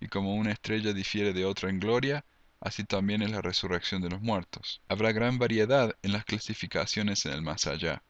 Y 0.00 0.08
como 0.08 0.34
una 0.34 0.52
estrella 0.52 0.92
difiere 0.92 1.32
de 1.32 1.44
otra 1.44 1.70
en 1.70 1.80
gloria, 1.80 2.24
así 2.60 2.84
también 2.84 3.22
es 3.22 3.30
la 3.30 3.42
resurrección 3.42 4.02
de 4.02 4.10
los 4.10 4.20
muertos. 4.20 4.82
Habrá 4.88 5.12
gran 5.12 5.38
variedad 5.38 5.96
en 6.02 6.12
las 6.12 6.24
clasificaciones 6.24 7.24
en 7.26 7.32
el 7.32 7.42
más 7.42 7.66
allá. 7.66 8.02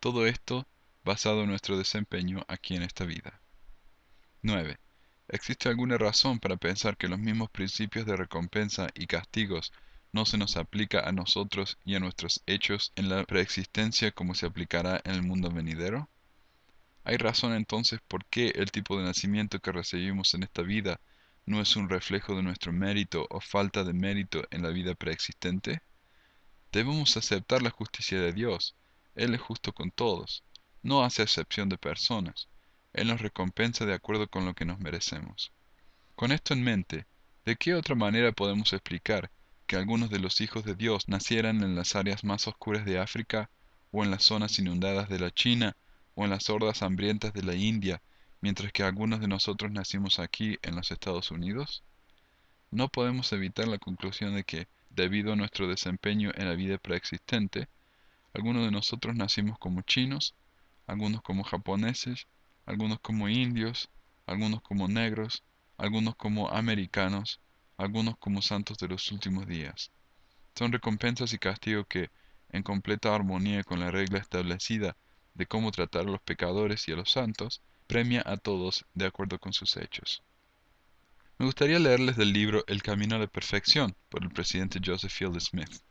Todo 0.00 0.26
esto 0.26 0.66
basado 1.04 1.42
en 1.42 1.48
nuestro 1.48 1.76
desempeño 1.76 2.44
aquí 2.48 2.76
en 2.76 2.82
esta 2.82 3.04
vida. 3.04 3.40
9. 4.42 4.78
¿Existe 5.28 5.68
alguna 5.68 5.98
razón 5.98 6.38
para 6.38 6.56
pensar 6.56 6.96
que 6.96 7.08
los 7.08 7.18
mismos 7.18 7.50
principios 7.50 8.06
de 8.06 8.16
recompensa 8.16 8.88
y 8.94 9.06
castigos 9.06 9.72
no 10.12 10.26
se 10.26 10.36
nos 10.36 10.56
aplica 10.56 11.00
a 11.00 11.12
nosotros 11.12 11.78
y 11.84 11.94
a 11.94 12.00
nuestros 12.00 12.42
hechos 12.46 12.92
en 12.96 13.08
la 13.08 13.24
preexistencia 13.24 14.12
como 14.12 14.34
se 14.34 14.46
aplicará 14.46 15.00
en 15.04 15.12
el 15.12 15.22
mundo 15.22 15.50
venidero? 15.50 16.08
¿Hay 17.04 17.16
razón 17.16 17.54
entonces 17.54 18.00
por 18.06 18.24
qué 18.26 18.48
el 18.56 18.70
tipo 18.70 18.98
de 18.98 19.04
nacimiento 19.04 19.58
que 19.58 19.72
recibimos 19.72 20.34
en 20.34 20.42
esta 20.42 20.62
vida 20.62 21.00
no 21.46 21.60
es 21.60 21.76
un 21.76 21.88
reflejo 21.88 22.36
de 22.36 22.42
nuestro 22.42 22.72
mérito 22.72 23.26
o 23.30 23.40
falta 23.40 23.84
de 23.84 23.92
mérito 23.92 24.44
en 24.50 24.62
la 24.62 24.70
vida 24.70 24.94
preexistente? 24.94 25.82
Debemos 26.72 27.16
aceptar 27.16 27.62
la 27.62 27.70
justicia 27.70 28.20
de 28.20 28.32
Dios. 28.32 28.74
Él 29.14 29.34
es 29.34 29.40
justo 29.40 29.72
con 29.72 29.90
todos. 29.90 30.44
No 30.82 31.04
hace 31.04 31.22
excepción 31.22 31.68
de 31.68 31.78
personas. 31.78 32.48
Él 32.92 33.08
nos 33.08 33.20
recompensa 33.20 33.84
de 33.84 33.94
acuerdo 33.94 34.28
con 34.28 34.44
lo 34.44 34.54
que 34.54 34.64
nos 34.64 34.78
merecemos. 34.78 35.52
Con 36.14 36.32
esto 36.32 36.54
en 36.54 36.62
mente, 36.62 37.06
¿de 37.44 37.56
qué 37.56 37.74
otra 37.74 37.94
manera 37.94 38.32
podemos 38.32 38.72
explicar 38.72 39.30
que 39.66 39.76
algunos 39.76 40.10
de 40.10 40.18
los 40.18 40.40
hijos 40.40 40.64
de 40.64 40.74
Dios 40.74 41.08
nacieran 41.08 41.62
en 41.62 41.74
las 41.74 41.96
áreas 41.96 42.24
más 42.24 42.46
oscuras 42.46 42.84
de 42.84 42.98
África, 42.98 43.50
o 43.90 44.04
en 44.04 44.10
las 44.10 44.24
zonas 44.24 44.58
inundadas 44.58 45.08
de 45.08 45.18
la 45.18 45.30
China, 45.30 45.76
o 46.14 46.24
en 46.24 46.30
las 46.30 46.50
hordas 46.50 46.82
hambrientas 46.82 47.32
de 47.32 47.42
la 47.42 47.54
India, 47.54 48.02
mientras 48.42 48.72
que 48.72 48.82
algunos 48.82 49.20
de 49.20 49.28
nosotros 49.28 49.72
nacimos 49.72 50.18
aquí 50.18 50.58
en 50.62 50.76
los 50.76 50.90
Estados 50.90 51.30
Unidos? 51.30 51.82
No 52.70 52.88
podemos 52.88 53.32
evitar 53.32 53.68
la 53.68 53.78
conclusión 53.78 54.34
de 54.34 54.44
que, 54.44 54.66
debido 54.90 55.32
a 55.32 55.36
nuestro 55.36 55.68
desempeño 55.68 56.32
en 56.34 56.48
la 56.48 56.54
vida 56.54 56.76
preexistente, 56.76 57.68
algunos 58.34 58.64
de 58.64 58.72
nosotros 58.72 59.14
nacimos 59.14 59.58
como 59.58 59.82
chinos, 59.82 60.34
algunos 60.86 61.22
como 61.22 61.44
japoneses, 61.44 62.26
algunos 62.66 62.98
como 63.00 63.28
indios, 63.28 63.88
algunos 64.26 64.60
como 64.60 64.88
negros, 64.88 65.44
algunos 65.78 66.16
como 66.16 66.50
americanos, 66.50 67.40
algunos 67.76 68.18
como 68.18 68.42
santos 68.42 68.76
de 68.78 68.88
los 68.88 69.10
últimos 69.12 69.46
días. 69.46 69.92
Son 70.56 70.72
recompensas 70.72 71.32
y 71.32 71.38
castigos 71.38 71.86
que, 71.88 72.10
en 72.50 72.62
completa 72.62 73.14
armonía 73.14 73.62
con 73.62 73.78
la 73.78 73.90
regla 73.90 74.18
establecida 74.18 74.96
de 75.34 75.46
cómo 75.46 75.70
tratar 75.70 76.02
a 76.02 76.10
los 76.10 76.20
pecadores 76.20 76.88
y 76.88 76.92
a 76.92 76.96
los 76.96 77.10
santos, 77.10 77.62
premia 77.92 78.22
a 78.24 78.38
todos 78.38 78.86
de 78.94 79.04
acuerdo 79.04 79.38
con 79.38 79.52
sus 79.52 79.76
hechos. 79.76 80.22
Me 81.36 81.44
gustaría 81.44 81.78
leerles 81.78 82.16
del 82.16 82.32
libro 82.32 82.64
El 82.66 82.82
Camino 82.82 83.16
a 83.16 83.18
la 83.18 83.26
Perfección 83.26 83.94
por 84.08 84.22
el 84.22 84.30
presidente 84.30 84.80
Joseph 84.82 85.12
Field 85.12 85.38
Smith. 85.40 85.82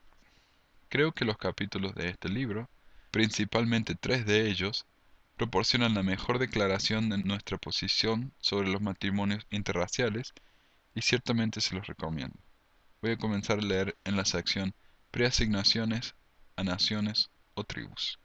Creo 0.90 1.12
que 1.12 1.26
los 1.26 1.38
capítulos 1.38 1.94
de 1.94 2.10
este 2.10 2.28
libro, 2.28 2.68
principalmente 3.12 3.94
tres 3.94 4.26
de 4.26 4.50
ellos, 4.50 4.88
proporcionan 5.38 5.94
la 5.94 6.02
mejor 6.02 6.40
declaración 6.40 7.08
de 7.10 7.20
nuestra 7.20 7.60
posición 7.60 8.34
sobre 8.40 8.70
los 8.70 8.82
matrimonios 8.82 9.46
interraciales 9.52 10.34
y 10.96 11.04
ciertamente 11.04 11.62
se 11.62 11.76
los 11.76 11.86
recomiendo. 11.86 12.40
Voy 13.04 13.12
a 13.12 13.18
comenzar 13.18 13.60
a 13.60 13.62
leer 13.62 13.96
en 14.06 14.18
la 14.18 14.26
sección 14.26 14.74
Preasignaciones 15.12 16.16
a 16.56 16.64
naciones 16.64 17.30
o 17.54 17.64
tribus. 17.64 18.21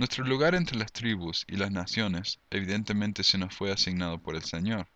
Nuestro 0.00 0.24
lugar 0.24 0.54
entre 0.54 0.78
las 0.78 0.92
tribus 0.92 1.44
y 1.46 1.56
las 1.56 1.70
naciones 1.70 2.40
evidentemente 2.48 3.22
se 3.22 3.36
nos 3.36 3.54
fue 3.54 3.70
asignado 3.70 4.18
por 4.18 4.34
el 4.34 4.42
Señor. 4.42 4.88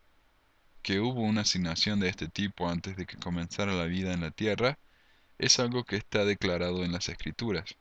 Que 0.81 0.99
hubo 0.99 1.21
una 1.21 1.43
asignación 1.43 2.01
de 2.01 2.09
este 2.09 2.27
tipo 2.27 2.71
antes 2.71 2.97
de 2.97 3.05
que 3.05 3.19
comenzara 3.19 3.75
la 3.75 3.85
vida 3.85 4.15
en 4.15 4.23
la 4.23 4.31
tierra 4.31 4.79
es 5.37 5.61
algo 5.61 5.85
que 5.85 5.97
está 5.97 6.25
declarado 6.25 6.85
en 6.85 6.93
las 6.93 7.11
Escrituras 7.11 7.77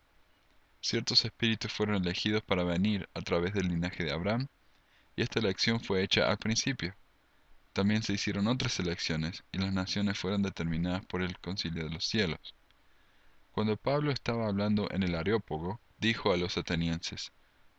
ciertos 0.81 1.23
espíritus 1.23 1.71
fueron 1.71 2.03
elegidos 2.03 2.43
para 2.43 2.65
venir 2.65 3.07
a 3.13 3.21
través 3.21 3.53
del 3.53 3.69
linaje 3.69 4.03
de 4.03 4.11
Abraham, 4.11 4.47
y 5.15 5.21
esta 5.21 5.39
elección 5.39 5.79
fue 5.79 6.03
hecha 6.03 6.29
al 6.29 6.37
principio. 6.37 6.93
También 7.71 8.03
se 8.03 8.11
hicieron 8.11 8.47
otras 8.47 8.77
elecciones, 8.81 9.45
y 9.53 9.59
las 9.59 9.71
naciones 9.71 10.19
fueron 10.19 10.41
determinadas 10.41 11.05
por 11.05 11.21
el 11.21 11.39
concilio 11.39 11.85
de 11.85 11.89
los 11.89 12.03
cielos. 12.03 12.53
Cuando 13.53 13.77
Pablo 13.77 14.11
estaba 14.11 14.45
hablando 14.45 14.91
en 14.91 15.03
el 15.03 15.15
Areópago, 15.15 15.79
dijo 16.03 16.31
a 16.31 16.37
los 16.37 16.55
atenienses, 16.59 17.31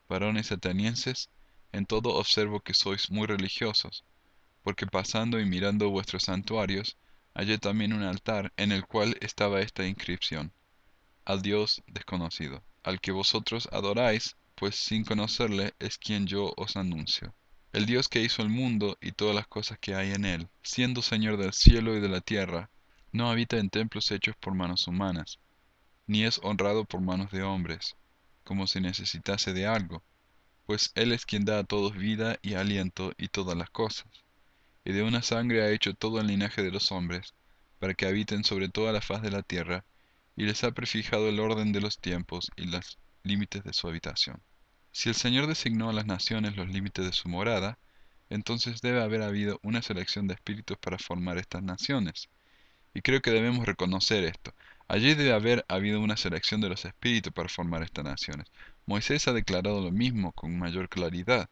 Varones 0.08 0.50
atenienses, 0.50 1.30
en 1.70 1.86
todo 1.86 2.16
observo 2.16 2.58
que 2.58 2.74
sois 2.74 3.08
muy 3.10 3.28
religiosos, 3.28 4.04
porque 4.64 4.88
pasando 4.88 5.38
y 5.38 5.44
mirando 5.44 5.90
vuestros 5.90 6.24
santuarios, 6.24 6.96
hallé 7.34 7.58
también 7.58 7.92
un 7.92 8.02
altar 8.02 8.52
en 8.56 8.72
el 8.72 8.84
cual 8.84 9.16
estaba 9.20 9.60
esta 9.60 9.86
inscripción, 9.86 10.52
al 11.24 11.40
Dios 11.40 11.82
desconocido 11.86 12.64
al 12.84 13.00
que 13.00 13.12
vosotros 13.12 13.66
adoráis, 13.72 14.36
pues 14.54 14.76
sin 14.76 15.04
conocerle 15.04 15.74
es 15.78 15.96
quien 15.98 16.26
yo 16.26 16.52
os 16.56 16.76
anuncio. 16.76 17.34
El 17.72 17.86
Dios 17.86 18.08
que 18.08 18.22
hizo 18.22 18.42
el 18.42 18.50
mundo 18.50 18.98
y 19.00 19.12
todas 19.12 19.34
las 19.34 19.48
cosas 19.48 19.78
que 19.80 19.94
hay 19.94 20.12
en 20.12 20.26
él, 20.26 20.48
siendo 20.62 21.02
Señor 21.02 21.38
del 21.38 21.54
cielo 21.54 21.96
y 21.96 22.00
de 22.00 22.10
la 22.10 22.20
tierra, 22.20 22.70
no 23.10 23.30
habita 23.30 23.56
en 23.56 23.70
templos 23.70 24.10
hechos 24.10 24.36
por 24.36 24.54
manos 24.54 24.86
humanas, 24.86 25.40
ni 26.06 26.24
es 26.24 26.38
honrado 26.42 26.84
por 26.84 27.00
manos 27.00 27.30
de 27.32 27.42
hombres, 27.42 27.96
como 28.44 28.66
si 28.66 28.80
necesitase 28.80 29.52
de 29.52 29.66
algo, 29.66 30.02
pues 30.66 30.92
Él 30.94 31.12
es 31.12 31.26
quien 31.26 31.44
da 31.44 31.58
a 31.58 31.64
todos 31.64 31.96
vida 31.96 32.38
y 32.42 32.54
aliento 32.54 33.12
y 33.18 33.28
todas 33.28 33.56
las 33.56 33.70
cosas, 33.70 34.06
y 34.84 34.92
de 34.92 35.02
una 35.02 35.22
sangre 35.22 35.62
ha 35.62 35.70
hecho 35.70 35.94
todo 35.94 36.20
el 36.20 36.26
linaje 36.26 36.62
de 36.62 36.70
los 36.70 36.92
hombres, 36.92 37.34
para 37.78 37.94
que 37.94 38.06
habiten 38.06 38.44
sobre 38.44 38.68
toda 38.68 38.92
la 38.92 39.00
faz 39.00 39.22
de 39.22 39.30
la 39.30 39.42
tierra, 39.42 39.84
y 40.36 40.44
les 40.44 40.64
ha 40.64 40.72
prefijado 40.72 41.28
el 41.28 41.40
orden 41.40 41.72
de 41.72 41.80
los 41.80 41.98
tiempos 41.98 42.50
y 42.56 42.66
los 42.66 42.98
límites 43.22 43.64
de 43.64 43.72
su 43.72 43.88
habitación. 43.88 44.42
Si 44.92 45.08
el 45.08 45.14
Señor 45.14 45.46
designó 45.46 45.90
a 45.90 45.92
las 45.92 46.06
naciones 46.06 46.56
los 46.56 46.68
límites 46.68 47.04
de 47.04 47.12
su 47.12 47.28
morada, 47.28 47.78
entonces 48.30 48.80
debe 48.80 49.02
haber 49.02 49.22
habido 49.22 49.58
una 49.62 49.82
selección 49.82 50.26
de 50.26 50.34
espíritus 50.34 50.78
para 50.78 50.98
formar 50.98 51.38
estas 51.38 51.62
naciones. 51.62 52.28
Y 52.94 53.00
creo 53.02 53.20
que 53.20 53.30
debemos 53.30 53.66
reconocer 53.66 54.24
esto. 54.24 54.54
Allí 54.86 55.14
debe 55.14 55.32
haber 55.32 55.64
habido 55.68 56.00
una 56.00 56.16
selección 56.16 56.60
de 56.60 56.68
los 56.68 56.84
espíritus 56.84 57.32
para 57.32 57.48
formar 57.48 57.82
estas 57.82 58.04
naciones. 58.04 58.46
Moisés 58.86 59.26
ha 59.28 59.32
declarado 59.32 59.80
lo 59.80 59.90
mismo 59.90 60.32
con 60.32 60.58
mayor 60.58 60.90
claridad. 60.90 61.48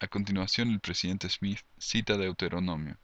A 0.00 0.08
continuación 0.08 0.70
el 0.70 0.80
presidente 0.80 1.28
Smith 1.28 1.60
cita 1.78 2.16
Deuteronomio. 2.16 2.96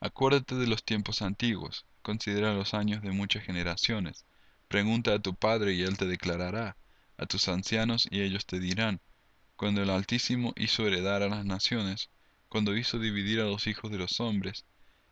Acuérdate 0.00 0.54
de 0.54 0.68
los 0.68 0.84
tiempos 0.84 1.22
antiguos, 1.22 1.86
considera 2.02 2.54
los 2.54 2.72
años 2.72 3.02
de 3.02 3.10
muchas 3.10 3.42
generaciones. 3.42 4.24
Pregunta 4.68 5.12
a 5.14 5.18
tu 5.18 5.34
Padre 5.34 5.74
y 5.74 5.82
Él 5.82 5.98
te 5.98 6.06
declarará, 6.06 6.76
a 7.16 7.26
tus 7.26 7.48
ancianos 7.48 8.06
y 8.10 8.20
ellos 8.20 8.46
te 8.46 8.60
dirán, 8.60 9.00
cuando 9.56 9.82
el 9.82 9.90
Altísimo 9.90 10.52
hizo 10.56 10.86
heredar 10.86 11.24
a 11.24 11.28
las 11.28 11.44
naciones, 11.44 12.10
cuando 12.48 12.76
hizo 12.76 13.00
dividir 13.00 13.40
a 13.40 13.46
los 13.46 13.66
hijos 13.66 13.90
de 13.90 13.98
los 13.98 14.20
hombres, 14.20 14.64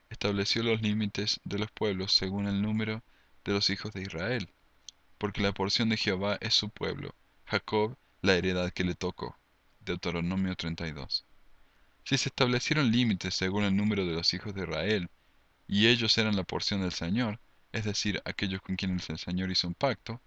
estableció 0.09 0.63
los 0.63 0.83
límites 0.83 1.41
de 1.43 1.59
los 1.59 1.73
pueblos 1.73 2.13
según 2.13 2.47
el 2.47 2.63
número 2.63 3.03
de 3.47 3.53
los 3.53 3.71
hijos 3.71 3.93
de 3.93 4.03
Israel, 4.03 4.50
porque 5.19 5.41
la 5.41 5.53
porción 5.53 5.88
de 5.88 5.97
Jehová 5.97 6.37
es 6.41 6.53
su 6.53 6.69
pueblo, 6.69 7.15
Jacob 7.47 7.97
la 8.21 8.35
heredad 8.35 8.73
que 8.73 8.83
le 8.83 8.97
tocó. 8.97 9.38
Deuteronomio 9.81 10.57
32. 10.57 11.25
Si 12.05 12.19
se 12.19 12.29
establecieron 12.29 12.91
límites 12.91 13.35
según 13.35 13.62
el 13.62 13.76
número 13.76 14.05
de 14.05 14.15
los 14.15 14.35
hijos 14.35 14.53
de 14.53 14.65
Israel, 14.65 15.09
y 15.69 15.87
ellos 15.87 16.19
eran 16.19 16.35
la 16.35 16.43
porción 16.43 16.81
del 16.83 16.93
Señor, 16.93 17.38
es 17.71 17.85
decir, 17.85 18.21
aquellos 18.25 18.62
con 18.62 18.75
quienes 18.75 19.09
el 19.11 19.19
Señor 19.19 19.50
hizo 19.50 19.69
un 19.69 19.75
pacto, 19.75 20.21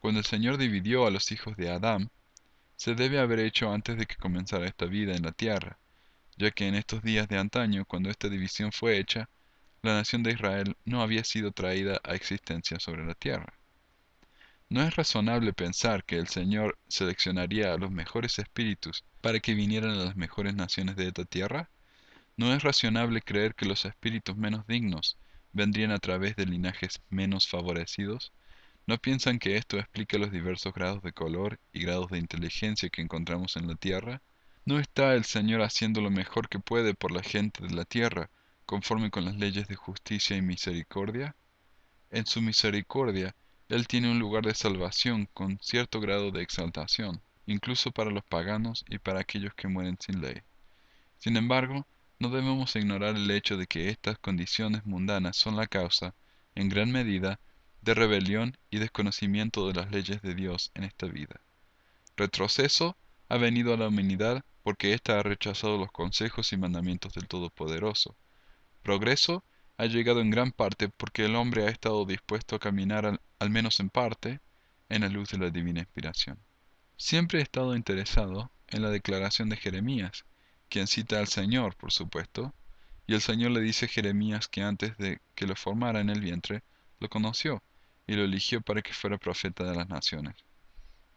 cuando 0.00 0.18
el 0.18 0.26
Señor 0.26 0.56
dividió 0.58 1.06
a 1.06 1.10
los 1.10 1.30
hijos 1.30 1.56
de 1.56 1.70
Adán, 1.70 2.10
se 2.76 2.94
debe 2.94 3.20
haber 3.20 3.38
hecho 3.38 3.72
antes 3.72 3.96
de 3.96 4.06
que 4.06 4.16
comenzara 4.16 4.66
esta 4.66 4.86
vida 4.86 5.14
en 5.14 5.22
la 5.22 5.32
tierra, 5.32 5.78
ya 6.36 6.50
que 6.50 6.66
en 6.66 6.74
estos 6.74 7.02
días 7.02 7.28
de 7.28 7.38
antaño, 7.38 7.84
cuando 7.84 8.10
esta 8.10 8.28
división 8.28 8.72
fue 8.72 8.98
hecha, 8.98 9.28
la 9.86 9.94
nación 9.94 10.22
de 10.22 10.32
Israel 10.32 10.76
no 10.84 11.00
había 11.00 11.24
sido 11.24 11.52
traída 11.52 12.00
a 12.04 12.14
existencia 12.14 12.80
sobre 12.80 13.06
la 13.06 13.14
tierra. 13.14 13.54
¿No 14.68 14.82
es 14.82 14.96
razonable 14.96 15.52
pensar 15.52 16.04
que 16.04 16.18
el 16.18 16.26
Señor 16.26 16.76
seleccionaría 16.88 17.72
a 17.72 17.78
los 17.78 17.92
mejores 17.92 18.38
espíritus 18.40 19.04
para 19.20 19.38
que 19.38 19.54
vinieran 19.54 19.92
a 19.92 20.04
las 20.04 20.16
mejores 20.16 20.56
naciones 20.56 20.96
de 20.96 21.06
esta 21.06 21.24
tierra? 21.24 21.70
¿No 22.36 22.52
es 22.52 22.64
razonable 22.64 23.22
creer 23.22 23.54
que 23.54 23.66
los 23.66 23.84
espíritus 23.84 24.36
menos 24.36 24.66
dignos 24.66 25.18
vendrían 25.52 25.92
a 25.92 26.00
través 26.00 26.34
de 26.34 26.46
linajes 26.46 27.00
menos 27.08 27.46
favorecidos? 27.46 28.32
¿No 28.88 28.98
piensan 28.98 29.38
que 29.38 29.56
esto 29.56 29.78
explica 29.78 30.18
los 30.18 30.32
diversos 30.32 30.74
grados 30.74 31.00
de 31.02 31.12
color 31.12 31.60
y 31.72 31.82
grados 31.82 32.10
de 32.10 32.18
inteligencia 32.18 32.88
que 32.88 33.02
encontramos 33.02 33.56
en 33.56 33.68
la 33.68 33.76
tierra? 33.76 34.20
¿No 34.64 34.80
está 34.80 35.14
el 35.14 35.24
Señor 35.24 35.62
haciendo 35.62 36.00
lo 36.00 36.10
mejor 36.10 36.48
que 36.48 36.58
puede 36.58 36.94
por 36.94 37.12
la 37.12 37.22
gente 37.22 37.64
de 37.64 37.72
la 37.72 37.84
tierra, 37.84 38.30
conforme 38.66 39.10
con 39.10 39.24
las 39.24 39.36
leyes 39.36 39.68
de 39.68 39.76
justicia 39.76 40.36
y 40.36 40.42
misericordia? 40.42 41.34
En 42.10 42.26
su 42.26 42.42
misericordia, 42.42 43.34
Él 43.68 43.86
tiene 43.86 44.10
un 44.10 44.18
lugar 44.18 44.44
de 44.44 44.54
salvación 44.54 45.28
con 45.32 45.58
cierto 45.62 46.00
grado 46.00 46.30
de 46.32 46.42
exaltación, 46.42 47.22
incluso 47.46 47.92
para 47.92 48.10
los 48.10 48.24
paganos 48.24 48.84
y 48.88 48.98
para 48.98 49.20
aquellos 49.20 49.54
que 49.54 49.68
mueren 49.68 49.96
sin 50.00 50.20
ley. 50.20 50.42
Sin 51.18 51.36
embargo, 51.36 51.86
no 52.18 52.30
debemos 52.30 52.74
ignorar 52.76 53.16
el 53.16 53.30
hecho 53.30 53.56
de 53.56 53.66
que 53.66 53.88
estas 53.88 54.18
condiciones 54.18 54.84
mundanas 54.84 55.36
son 55.36 55.56
la 55.56 55.66
causa, 55.66 56.14
en 56.54 56.68
gran 56.68 56.90
medida, 56.90 57.38
de 57.82 57.94
rebelión 57.94 58.56
y 58.70 58.78
desconocimiento 58.78 59.68
de 59.68 59.74
las 59.74 59.90
leyes 59.92 60.22
de 60.22 60.34
Dios 60.34 60.72
en 60.74 60.84
esta 60.84 61.06
vida. 61.06 61.40
Retroceso 62.16 62.96
ha 63.28 63.36
venido 63.36 63.74
a 63.74 63.76
la 63.76 63.88
humanidad 63.88 64.44
porque 64.62 64.92
ésta 64.92 65.20
ha 65.20 65.22
rechazado 65.22 65.78
los 65.78 65.92
consejos 65.92 66.52
y 66.52 66.56
mandamientos 66.56 67.12
del 67.12 67.28
Todopoderoso. 67.28 68.16
Progreso 68.86 69.42
ha 69.78 69.86
llegado 69.86 70.20
en 70.20 70.30
gran 70.30 70.52
parte 70.52 70.88
porque 70.88 71.24
el 71.24 71.34
hombre 71.34 71.66
ha 71.66 71.70
estado 71.70 72.04
dispuesto 72.04 72.54
a 72.54 72.60
caminar 72.60 73.18
al, 73.40 73.50
menos 73.50 73.80
en 73.80 73.90
parte 73.90 74.38
en 74.88 75.00
la 75.00 75.08
luz 75.08 75.30
de 75.30 75.38
la 75.38 75.50
divina 75.50 75.80
inspiración. 75.80 76.38
Siempre 76.96 77.40
he 77.40 77.42
estado 77.42 77.74
interesado 77.74 78.52
en 78.68 78.82
la 78.82 78.90
declaración 78.90 79.48
de 79.48 79.56
Jeremías, 79.56 80.24
quien 80.68 80.86
cita 80.86 81.18
al 81.18 81.26
Señor, 81.26 81.74
por 81.74 81.90
supuesto, 81.90 82.54
y 83.08 83.14
el 83.14 83.20
Señor 83.20 83.50
le 83.50 83.60
dice 83.60 83.86
a 83.86 83.88
Jeremías 83.88 84.46
que 84.46 84.62
antes 84.62 84.96
de 84.98 85.18
que 85.34 85.48
lo 85.48 85.56
formara 85.56 85.98
en 85.98 86.08
el 86.08 86.20
vientre, 86.20 86.62
lo 87.00 87.08
conoció 87.08 87.64
y 88.06 88.14
lo 88.14 88.22
eligió 88.22 88.60
para 88.60 88.82
que 88.82 88.92
fuera 88.92 89.18
profeta 89.18 89.64
de 89.64 89.74
las 89.74 89.88
naciones. 89.88 90.36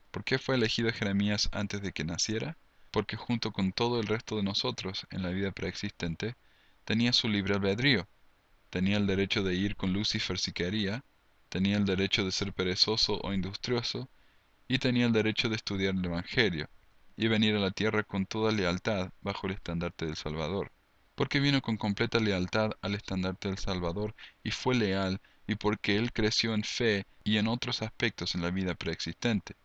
¿Por 0.10 0.24
qué 0.24 0.40
fue 0.40 0.56
elegido 0.56 0.92
Jeremías 0.92 1.50
antes 1.52 1.84
de 1.84 1.92
que 1.92 2.04
naciera? 2.04 2.58
Porque 2.90 3.16
junto 3.16 3.52
con 3.52 3.74
todo 3.74 4.00
el 4.00 4.08
resto 4.08 4.38
de 4.38 4.42
nosotros 4.42 5.06
en 5.12 5.22
la 5.22 5.30
vida 5.30 5.52
preexistente, 5.52 6.36
tenía 6.90 7.14
su 7.14 7.30
libre 7.30 7.54
albedrío, 7.54 8.08
tenía 8.72 8.98
el 8.98 9.06
derecho 9.06 9.44
de 9.44 9.54
ir 9.54 9.76
con 9.76 9.94
Lucifer 9.94 10.40
si 10.40 10.54
quería, 10.54 11.04
tenía 11.48 11.78
el 11.78 11.86
derecho 11.86 12.26
de 12.26 12.32
ser 12.32 12.52
perezoso 12.52 13.20
o 13.22 13.32
industrioso, 13.32 14.10
y 14.68 14.80
tenía 14.80 15.06
el 15.06 15.14
derecho 15.14 15.50
de 15.50 15.56
estudiar 15.58 15.94
el 15.94 16.04
Evangelio, 16.04 16.68
y 17.16 17.28
venir 17.28 17.56
a 17.56 17.60
la 17.60 17.70
tierra 17.70 18.02
con 18.02 18.26
toda 18.26 18.52
lealtad 18.52 19.12
bajo 19.22 19.46
el 19.46 19.54
estandarte 19.54 20.08
del 20.08 20.16
Salvador 20.16 20.72
porque 21.14 21.40
vino 21.40 21.62
con 21.62 21.78
completa 21.78 22.18
lealtad 22.20 22.72
al 22.82 22.96
estandarte 22.96 23.50
del 23.50 23.60
Salvador 23.60 24.16
y 24.42 24.50
fue 24.50 24.74
leal, 24.74 25.22
y 25.48 25.56
porque 25.56 25.98
él 25.98 26.12
creció 26.12 26.56
en 26.56 26.64
fe 26.64 27.06
y 27.24 27.38
en 27.38 27.48
otros 27.48 27.84
aspectos 27.84 28.34
en 28.34 28.42
la 28.42 28.50
vida 28.50 28.74
preexistente. 28.74 29.56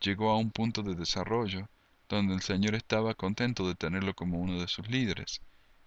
Llegó 0.00 0.30
a 0.30 0.38
un 0.38 0.50
punto 0.50 0.82
de 0.82 0.96
desarrollo 0.96 1.68
donde 2.08 2.34
el 2.34 2.40
Señor 2.40 2.74
estaba 2.74 3.14
contento 3.14 3.68
de 3.68 3.76
tenerlo 3.76 4.14
como 4.14 4.38
uno 4.38 4.58
de 4.58 4.66
sus 4.66 4.88
líderes, 4.88 5.42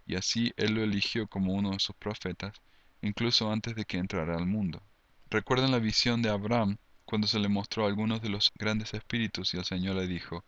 y 0.09 0.15
así 0.15 0.51
él 0.57 0.73
lo 0.73 0.83
eligió 0.83 1.27
como 1.27 1.53
uno 1.53 1.71
de 1.71 1.79
sus 1.79 1.95
profetas, 1.95 2.53
incluso 3.01 3.49
antes 3.49 3.75
de 3.75 3.85
que 3.85 3.97
entrara 3.97 4.35
al 4.35 4.45
mundo. 4.45 4.81
Recuerdan 5.29 5.71
la 5.71 5.79
visión 5.79 6.21
de 6.21 6.29
Abraham 6.29 6.77
cuando 7.05 7.27
se 7.27 7.39
le 7.39 7.47
mostró 7.47 7.85
a 7.85 7.87
algunos 7.87 8.21
de 8.21 8.29
los 8.29 8.51
grandes 8.55 8.93
espíritus 8.93 9.53
y 9.53 9.57
el 9.57 9.65
Señor 9.65 9.95
le 9.95 10.07
dijo, 10.07 10.43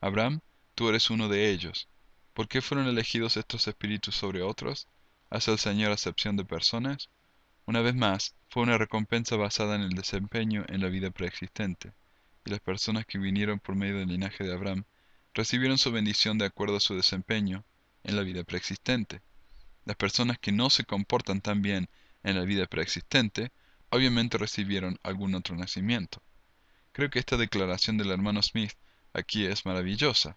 Abraham, 0.00 0.40
tú 0.76 0.88
eres 0.88 1.10
uno 1.10 1.28
de 1.28 1.50
ellos, 1.50 1.88
¿Por 2.36 2.48
qué 2.48 2.60
fueron 2.60 2.86
elegidos 2.86 3.38
estos 3.38 3.66
espíritus 3.66 4.14
sobre 4.14 4.42
otros? 4.42 4.88
¿Hace 5.30 5.52
el 5.52 5.58
Señor 5.58 5.90
acepción 5.90 6.36
de 6.36 6.44
personas? 6.44 7.08
Una 7.64 7.80
vez 7.80 7.94
más, 7.94 8.34
fue 8.50 8.62
una 8.62 8.76
recompensa 8.76 9.36
basada 9.36 9.74
en 9.74 9.80
el 9.80 9.94
desempeño 9.94 10.66
en 10.68 10.82
la 10.82 10.88
vida 10.88 11.10
preexistente, 11.10 11.94
y 12.44 12.50
las 12.50 12.60
personas 12.60 13.06
que 13.06 13.16
vinieron 13.16 13.58
por 13.58 13.74
medio 13.74 13.96
del 13.96 14.08
linaje 14.08 14.44
de 14.44 14.52
Abraham 14.52 14.84
recibieron 15.32 15.78
su 15.78 15.90
bendición 15.90 16.36
de 16.36 16.44
acuerdo 16.44 16.76
a 16.76 16.80
su 16.80 16.94
desempeño 16.94 17.64
en 18.06 18.16
la 18.16 18.22
vida 18.22 18.44
preexistente. 18.44 19.20
Las 19.84 19.96
personas 19.96 20.38
que 20.38 20.52
no 20.52 20.70
se 20.70 20.84
comportan 20.84 21.40
tan 21.40 21.60
bien 21.60 21.88
en 22.22 22.36
la 22.36 22.44
vida 22.44 22.66
preexistente 22.66 23.52
obviamente 23.90 24.38
recibieron 24.38 24.98
algún 25.02 25.34
otro 25.34 25.56
nacimiento. 25.56 26.22
Creo 26.92 27.10
que 27.10 27.18
esta 27.18 27.36
declaración 27.36 27.98
del 27.98 28.10
hermano 28.10 28.42
Smith 28.42 28.72
aquí 29.12 29.44
es 29.44 29.66
maravillosa. 29.66 30.36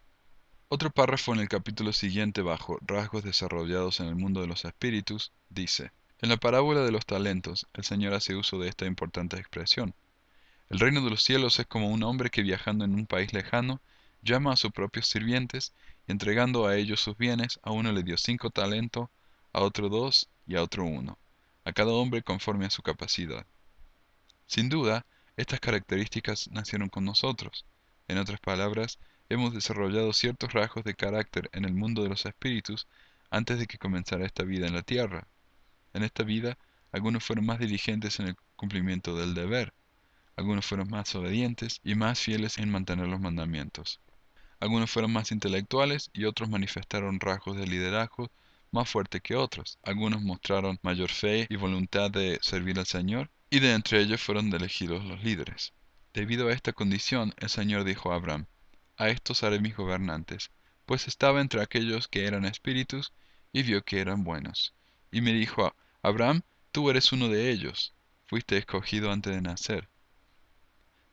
Otro 0.68 0.92
párrafo 0.92 1.34
en 1.34 1.40
el 1.40 1.48
capítulo 1.48 1.94
siguiente 1.94 2.42
bajo 2.42 2.78
rasgos 2.82 3.24
desarrollados 3.24 4.00
en 4.00 4.08
el 4.08 4.16
mundo 4.16 4.42
de 4.42 4.48
los 4.48 4.66
espíritus 4.66 5.32
dice, 5.50 5.92
en 6.22 6.30
la 6.30 6.38
parábola 6.38 6.82
de 6.82 6.92
los 6.92 7.06
talentos, 7.06 7.68
el 7.74 7.86
Señor 7.86 8.14
hace 8.14 8.36
uso 8.36 8.60
de 8.60 8.68
esta 8.68 8.86
importante 8.86 9.38
expresión. 9.38 9.96
El 10.70 10.80
reino 10.80 11.02
de 11.02 11.10
los 11.10 11.24
cielos 11.24 11.60
es 11.60 11.66
como 11.66 11.90
un 11.90 12.04
hombre 12.04 12.30
que 12.30 12.44
viajando 12.44 12.86
en 12.86 12.94
un 12.94 13.08
país 13.08 13.34
lejano 13.34 13.82
llama 14.22 14.54
a 14.54 14.58
sus 14.58 14.72
propios 14.72 15.08
sirvientes 15.08 15.74
entregando 16.10 16.66
a 16.66 16.76
ellos 16.76 17.00
sus 17.00 17.16
bienes, 17.18 17.60
a 17.62 17.70
uno 17.70 17.92
le 17.92 18.02
dio 18.02 18.18
cinco 18.18 18.50
talentos, 18.50 19.10
a 19.54 19.62
otro 19.62 19.90
dos 19.90 20.28
y 20.48 20.56
a 20.56 20.64
otro 20.64 20.84
uno, 20.84 21.20
a 21.66 21.72
cada 21.72 21.92
hombre 21.92 22.24
conforme 22.24 22.66
a 22.66 22.72
su 22.72 22.82
capacidad. 22.82 23.46
Sin 24.48 24.70
duda, 24.70 25.06
estas 25.38 25.60
características 25.60 26.50
nacieron 26.50 26.90
con 26.90 27.06
nosotros. 27.06 27.64
En 28.08 28.18
otras 28.18 28.40
palabras, 28.40 28.98
hemos 29.30 29.54
desarrollado 29.54 30.12
ciertos 30.12 30.52
rasgos 30.52 30.84
de 30.84 30.96
carácter 30.96 31.48
en 31.54 31.64
el 31.64 31.76
mundo 31.76 32.02
de 32.02 32.10
los 32.10 32.26
espíritus 32.26 32.88
antes 33.30 33.60
de 33.60 33.68
que 33.68 33.78
comenzara 33.78 34.26
esta 34.26 34.44
vida 34.44 34.66
en 34.66 34.74
la 34.74 34.82
tierra. 34.82 35.28
En 35.94 36.02
esta 36.02 36.24
vida, 36.24 36.58
algunos 36.92 37.24
fueron 37.24 37.46
más 37.46 37.60
diligentes 37.60 38.20
en 38.20 38.30
el 38.30 38.36
cumplimiento 38.56 39.16
del 39.16 39.36
deber, 39.36 39.76
algunos 40.36 40.66
fueron 40.66 40.90
más 40.90 41.14
obedientes 41.14 41.82
y 41.84 41.94
más 41.94 42.20
fieles 42.20 42.58
en 42.58 42.72
mantener 42.72 43.08
los 43.08 43.20
mandamientos. 43.20 44.00
Algunos 44.60 44.92
fueron 44.92 45.14
más 45.14 45.32
intelectuales 45.32 46.10
y 46.14 46.26
otros 46.26 46.50
manifestaron 46.50 47.20
rasgos 47.20 47.58
de 47.58 47.68
liderazgo 47.68 48.30
más 48.72 48.90
fuertes 48.90 49.22
que 49.22 49.36
otros. 49.36 49.80
Algunos 49.84 50.22
mostraron 50.22 50.80
mayor 50.82 51.10
fe 51.10 51.48
y 51.50 51.56
voluntad 51.56 52.12
de 52.12 52.40
servir 52.42 52.78
al 52.78 52.86
Señor, 52.86 53.30
y 53.50 53.60
de 53.60 53.74
entre 53.74 54.02
ellos 54.02 54.22
fueron 54.22 54.54
elegidos 54.54 55.04
los 55.06 55.24
líderes. 55.24 55.74
Debido 56.14 56.48
a 56.48 56.54
esta 56.54 56.74
condición, 56.74 57.34
el 57.38 57.50
Señor 57.50 57.84
dijo 57.84 58.12
a 58.12 58.16
Abraham, 58.16 58.46
a 58.98 59.10
estos 59.10 59.44
haré 59.44 59.60
mis 59.60 59.76
gobernantes, 59.76 60.52
pues 60.86 61.08
estaba 61.08 61.42
entre 61.42 61.62
aquellos 61.62 62.08
que 62.08 62.26
eran 62.26 62.46
espíritus, 62.46 63.14
y 63.52 63.64
vio 63.64 63.84
que 63.84 64.00
eran 64.00 64.24
buenos. 64.24 64.74
Y 65.12 65.22
me 65.22 65.34
dijo, 65.34 65.74
Abraham, 66.04 66.42
tú 66.72 66.90
eres 66.90 67.12
uno 67.12 67.30
de 67.30 67.50
ellos, 67.50 67.94
fuiste 68.28 68.58
escogido 68.58 69.12
antes 69.12 69.34
de 69.34 69.42
nacer. 69.42 69.90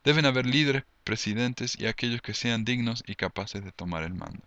Deben 0.05 0.27
haber 0.27 0.47
líderes, 0.47 0.85
presidentes 1.07 1.79
y 1.79 1.87
aquellos 1.87 2.21
que 2.21 2.35
sean 2.35 2.65
dignos 2.65 3.05
y 3.07 3.15
capaces 3.15 3.65
de 3.65 3.71
tomar 3.71 4.03
el 4.03 4.13
mando. 4.13 4.43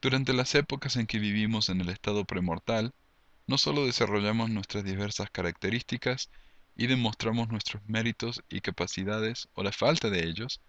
Durante 0.00 0.32
las 0.32 0.54
épocas 0.54 0.94
en 0.94 1.08
que 1.08 1.18
vivimos 1.18 1.68
en 1.68 1.80
el 1.80 1.88
estado 1.88 2.24
premortal, 2.24 2.94
no 3.48 3.58
solo 3.58 3.84
desarrollamos 3.84 4.50
nuestras 4.50 4.84
diversas 4.84 5.28
características 5.30 6.30
y 6.76 6.86
demostramos 6.86 7.48
nuestros 7.48 7.82
méritos 7.88 8.44
y 8.48 8.60
capacidades 8.60 9.48
o 9.54 9.64
la 9.64 9.72
falta 9.72 10.10
de 10.10 10.24
ellos, 10.28 10.60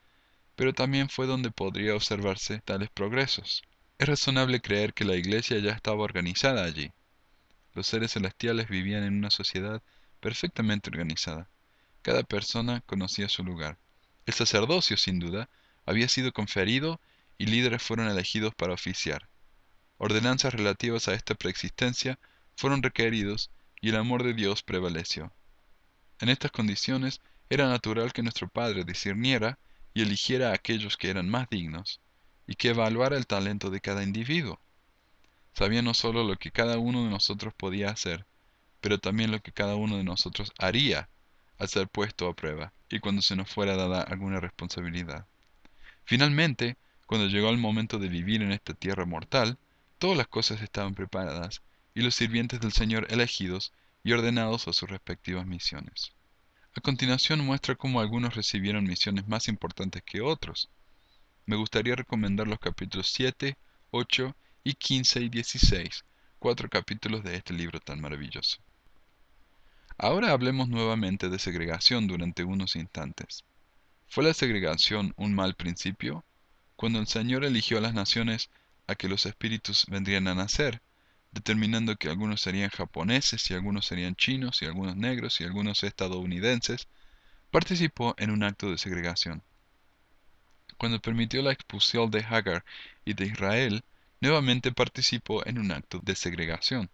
pero 0.56 0.74
también 0.74 1.08
fue 1.08 1.28
donde 1.28 1.52
podría 1.52 1.94
observarse 1.96 2.60
tales 2.62 2.90
progresos. 2.90 3.62
Es 4.00 4.08
razonable 4.08 4.60
creer 4.60 4.96
que 4.96 5.06
la 5.06 5.16
iglesia 5.16 5.60
ya 5.60 5.72
estaba 5.74 6.02
organizada 6.04 6.64
allí. 6.64 6.92
Los 7.76 7.86
seres 7.86 8.14
celestiales 8.14 8.70
vivían 8.70 9.04
en 9.04 9.18
una 9.18 9.30
sociedad 9.30 9.84
perfectamente 10.20 10.90
organizada. 10.90 11.48
Cada 12.02 12.24
persona 12.24 12.82
conocía 12.88 13.30
su 13.30 13.44
lugar. 13.44 13.78
El 14.28 14.34
sacerdocio, 14.34 14.98
sin 14.98 15.20
duda, 15.20 15.50
había 15.86 16.10
sido 16.10 16.34
conferido 16.34 17.00
y 17.38 17.46
líderes 17.46 17.82
fueron 17.82 18.10
elegidos 18.10 18.54
para 18.54 18.74
oficiar. 18.74 19.30
Ordenanzas 19.98 20.54
relativas 20.54 21.08
a 21.08 21.14
esta 21.14 21.34
preexistencia 21.34 22.20
fueron 22.58 22.84
requeridos 22.84 23.50
y 23.80 23.90
el 23.90 23.96
amor 23.96 24.24
de 24.24 24.34
Dios 24.34 24.64
prevaleció. 24.64 25.32
En 26.20 26.28
estas 26.28 26.52
condiciones 26.52 27.22
era 27.50 27.70
natural 27.70 28.12
que 28.12 28.22
nuestro 28.22 28.50
Padre 28.50 28.84
discerniera 28.84 29.60
y 29.94 30.02
eligiera 30.02 30.50
a 30.50 30.56
aquellos 30.56 30.98
que 30.98 31.10
eran 31.10 31.30
más 31.30 31.50
dignos, 31.50 32.02
y 32.48 32.56
que 32.56 32.70
evaluara 32.70 33.16
el 33.16 33.28
talento 33.28 33.70
de 33.70 33.80
cada 33.80 34.04
individuo. 34.04 34.60
Sabía 35.54 35.82
no 35.82 35.94
solo 35.94 36.26
lo 36.26 36.36
que 36.36 36.52
cada 36.52 36.78
uno 36.78 37.06
de 37.06 37.10
nosotros 37.10 37.54
podía 37.54 37.92
hacer, 37.92 38.26
pero 38.82 39.00
también 39.00 39.32
lo 39.32 39.40
que 39.40 39.54
cada 39.54 39.76
uno 39.76 39.96
de 39.96 40.04
nosotros 40.04 40.52
haría 40.60 41.08
al 41.58 41.68
ser 41.68 41.88
puesto 41.88 42.28
a 42.28 42.36
prueba 42.36 42.74
y 42.90 43.00
cuando 43.00 43.22
se 43.22 43.36
nos 43.36 43.50
fuera 43.50 43.76
dada 43.76 44.02
alguna 44.02 44.40
responsabilidad. 44.40 45.26
Finalmente, 46.06 46.78
cuando 47.06 47.28
llegó 47.28 47.50
el 47.50 47.58
momento 47.58 48.00
de 48.00 48.10
vivir 48.10 48.42
en 48.42 48.52
esta 48.52 48.74
tierra 48.74 49.06
mortal, 49.06 49.58
todas 49.98 50.18
las 50.18 50.28
cosas 50.28 50.62
estaban 50.62 50.94
preparadas 50.94 51.62
y 51.96 52.02
los 52.02 52.16
sirvientes 52.16 52.60
del 52.60 52.74
Señor 52.74 53.08
elegidos 53.10 53.74
y 54.04 54.12
ordenados 54.14 54.68
a 54.68 54.74
sus 54.74 54.90
respectivas 54.90 55.46
misiones. 55.46 56.12
A 56.76 56.82
continuación 56.82 57.44
muestra 57.44 57.76
cómo 57.76 58.02
algunos 58.02 58.36
recibieron 58.36 58.84
misiones 58.84 59.28
más 59.28 59.48
importantes 59.48 60.04
que 60.04 60.22
otros. 60.22 60.70
Me 61.46 61.56
gustaría 61.56 61.96
recomendar 61.96 62.48
los 62.48 62.60
capítulos 62.60 63.10
7, 63.12 63.58
8 63.92 64.36
y 64.64 64.74
15 64.74 65.22
y 65.22 65.30
16, 65.30 66.06
cuatro 66.40 66.70
capítulos 66.70 67.24
de 67.24 67.36
este 67.36 67.54
libro 67.54 67.80
tan 67.80 68.00
maravilloso. 68.00 68.60
Ahora 70.00 70.32
hablemos 70.32 70.70
nuevamente 70.70 71.28
de 71.28 71.40
segregación 71.40 72.06
durante 72.06 72.44
unos 72.44 72.76
instantes. 72.76 73.44
¿Fue 74.08 74.24
la 74.24 74.36
segregación 74.36 75.14
un 75.18 75.34
mal 75.34 75.56
principio? 75.56 76.24
Cuando 76.76 77.00
el 77.00 77.08
Señor 77.08 77.44
eligió 77.44 77.80
a 77.80 77.82
las 77.82 77.96
naciones 77.96 78.52
a 78.86 78.94
que 78.94 79.10
los 79.10 79.26
espíritus 79.26 79.88
vendrían 79.88 80.28
a 80.28 80.36
nacer, 80.36 80.82
determinando 81.32 81.96
que 81.96 82.10
algunos 82.10 82.42
serían 82.42 82.70
japoneses 82.70 83.50
y 83.50 83.56
algunos 83.56 83.88
serían 83.88 84.16
chinos 84.16 84.62
y 84.62 84.66
algunos 84.66 84.96
negros 84.96 85.42
y 85.42 85.46
algunos 85.46 85.84
estadounidenses, 85.84 86.88
participó 87.50 88.14
en 88.20 88.30
un 88.30 88.44
acto 88.44 88.70
de 88.70 88.78
segregación. 88.78 89.42
Cuando 90.78 91.02
permitió 91.02 91.42
la 91.42 91.54
expulsión 91.54 92.12
de 92.12 92.20
Hagar 92.20 92.64
y 93.04 93.16
de 93.16 93.26
Israel, 93.26 93.84
nuevamente 94.22 94.72
participó 94.72 95.44
en 95.48 95.58
un 95.58 95.72
acto 95.72 96.00
de 96.04 96.16
segregación. 96.16 96.92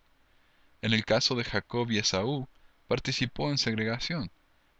En 0.82 0.94
el 0.94 1.04
caso 1.04 1.36
de 1.36 1.44
Jacob 1.44 1.92
y 1.92 1.98
Esaú, 1.98 2.48
participó 2.88 3.50
en 3.50 3.58
segregación. 3.58 4.32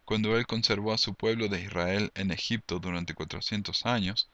Cuando 0.06 0.38
él 0.38 0.46
conservó 0.46 0.94
a 0.94 0.98
su 0.98 1.14
pueblo 1.14 1.48
de 1.48 1.62
Israel 1.62 2.12
en 2.16 2.32
Egipto 2.32 2.80
durante 2.80 3.14
400 3.14 3.86
años, 3.86 4.30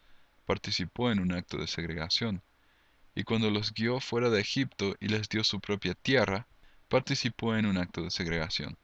participó 0.45 1.11
en 1.11 1.19
un 1.19 1.31
acto 1.31 1.57
de 1.57 1.67
segregación, 1.67 2.41
y 3.13 3.23
cuando 3.23 3.51
los 3.51 3.73
guió 3.73 3.99
fuera 3.99 4.29
de 4.29 4.41
Egipto 4.41 4.95
y 4.99 5.09
les 5.09 5.29
dio 5.29 5.43
su 5.43 5.59
propia 5.59 5.93
tierra, 5.93 6.47
participó 6.87 7.55
en 7.55 7.65
un 7.65 7.77
acto 7.77 8.01
de 8.01 8.09
segregación. 8.09 8.77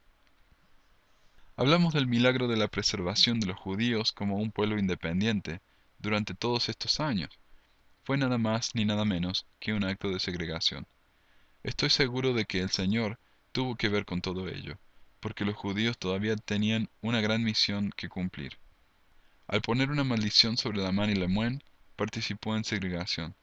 Hablamos 1.56 1.94
del 1.94 2.06
milagro 2.06 2.48
de 2.48 2.56
la 2.56 2.68
preservación 2.68 3.40
de 3.40 3.46
los 3.46 3.58
judíos 3.58 4.12
como 4.12 4.36
un 4.36 4.52
pueblo 4.52 4.78
independiente 4.78 5.60
durante 5.98 6.34
todos 6.34 6.68
estos 6.68 7.00
años. 7.00 7.30
Fue 8.04 8.16
nada 8.16 8.38
más 8.38 8.74
ni 8.74 8.84
nada 8.84 9.04
menos 9.04 9.46
que 9.58 9.72
un 9.72 9.82
acto 9.82 10.10
de 10.10 10.20
segregación. 10.20 10.86
Estoy 11.62 11.90
seguro 11.90 12.32
de 12.32 12.44
que 12.44 12.60
el 12.60 12.70
Señor 12.70 13.18
tuvo 13.56 13.74
que 13.74 13.88
ver 13.88 14.04
con 14.04 14.20
todo 14.20 14.48
ello, 14.48 14.78
porque 15.18 15.46
los 15.46 15.56
judíos 15.56 15.96
todavía 15.96 16.36
tenían 16.36 16.90
una 17.00 17.22
gran 17.22 17.42
misión 17.42 17.90
que 17.96 18.10
cumplir. 18.10 18.58
Al 19.46 19.62
poner 19.62 19.90
una 19.90 20.04
maldición 20.04 20.58
sobre 20.58 20.82
Lamán 20.82 21.08
y 21.08 21.14
Lemuel, 21.14 21.64
participó 21.96 22.54
en 22.54 22.64
segregación. 22.64 23.34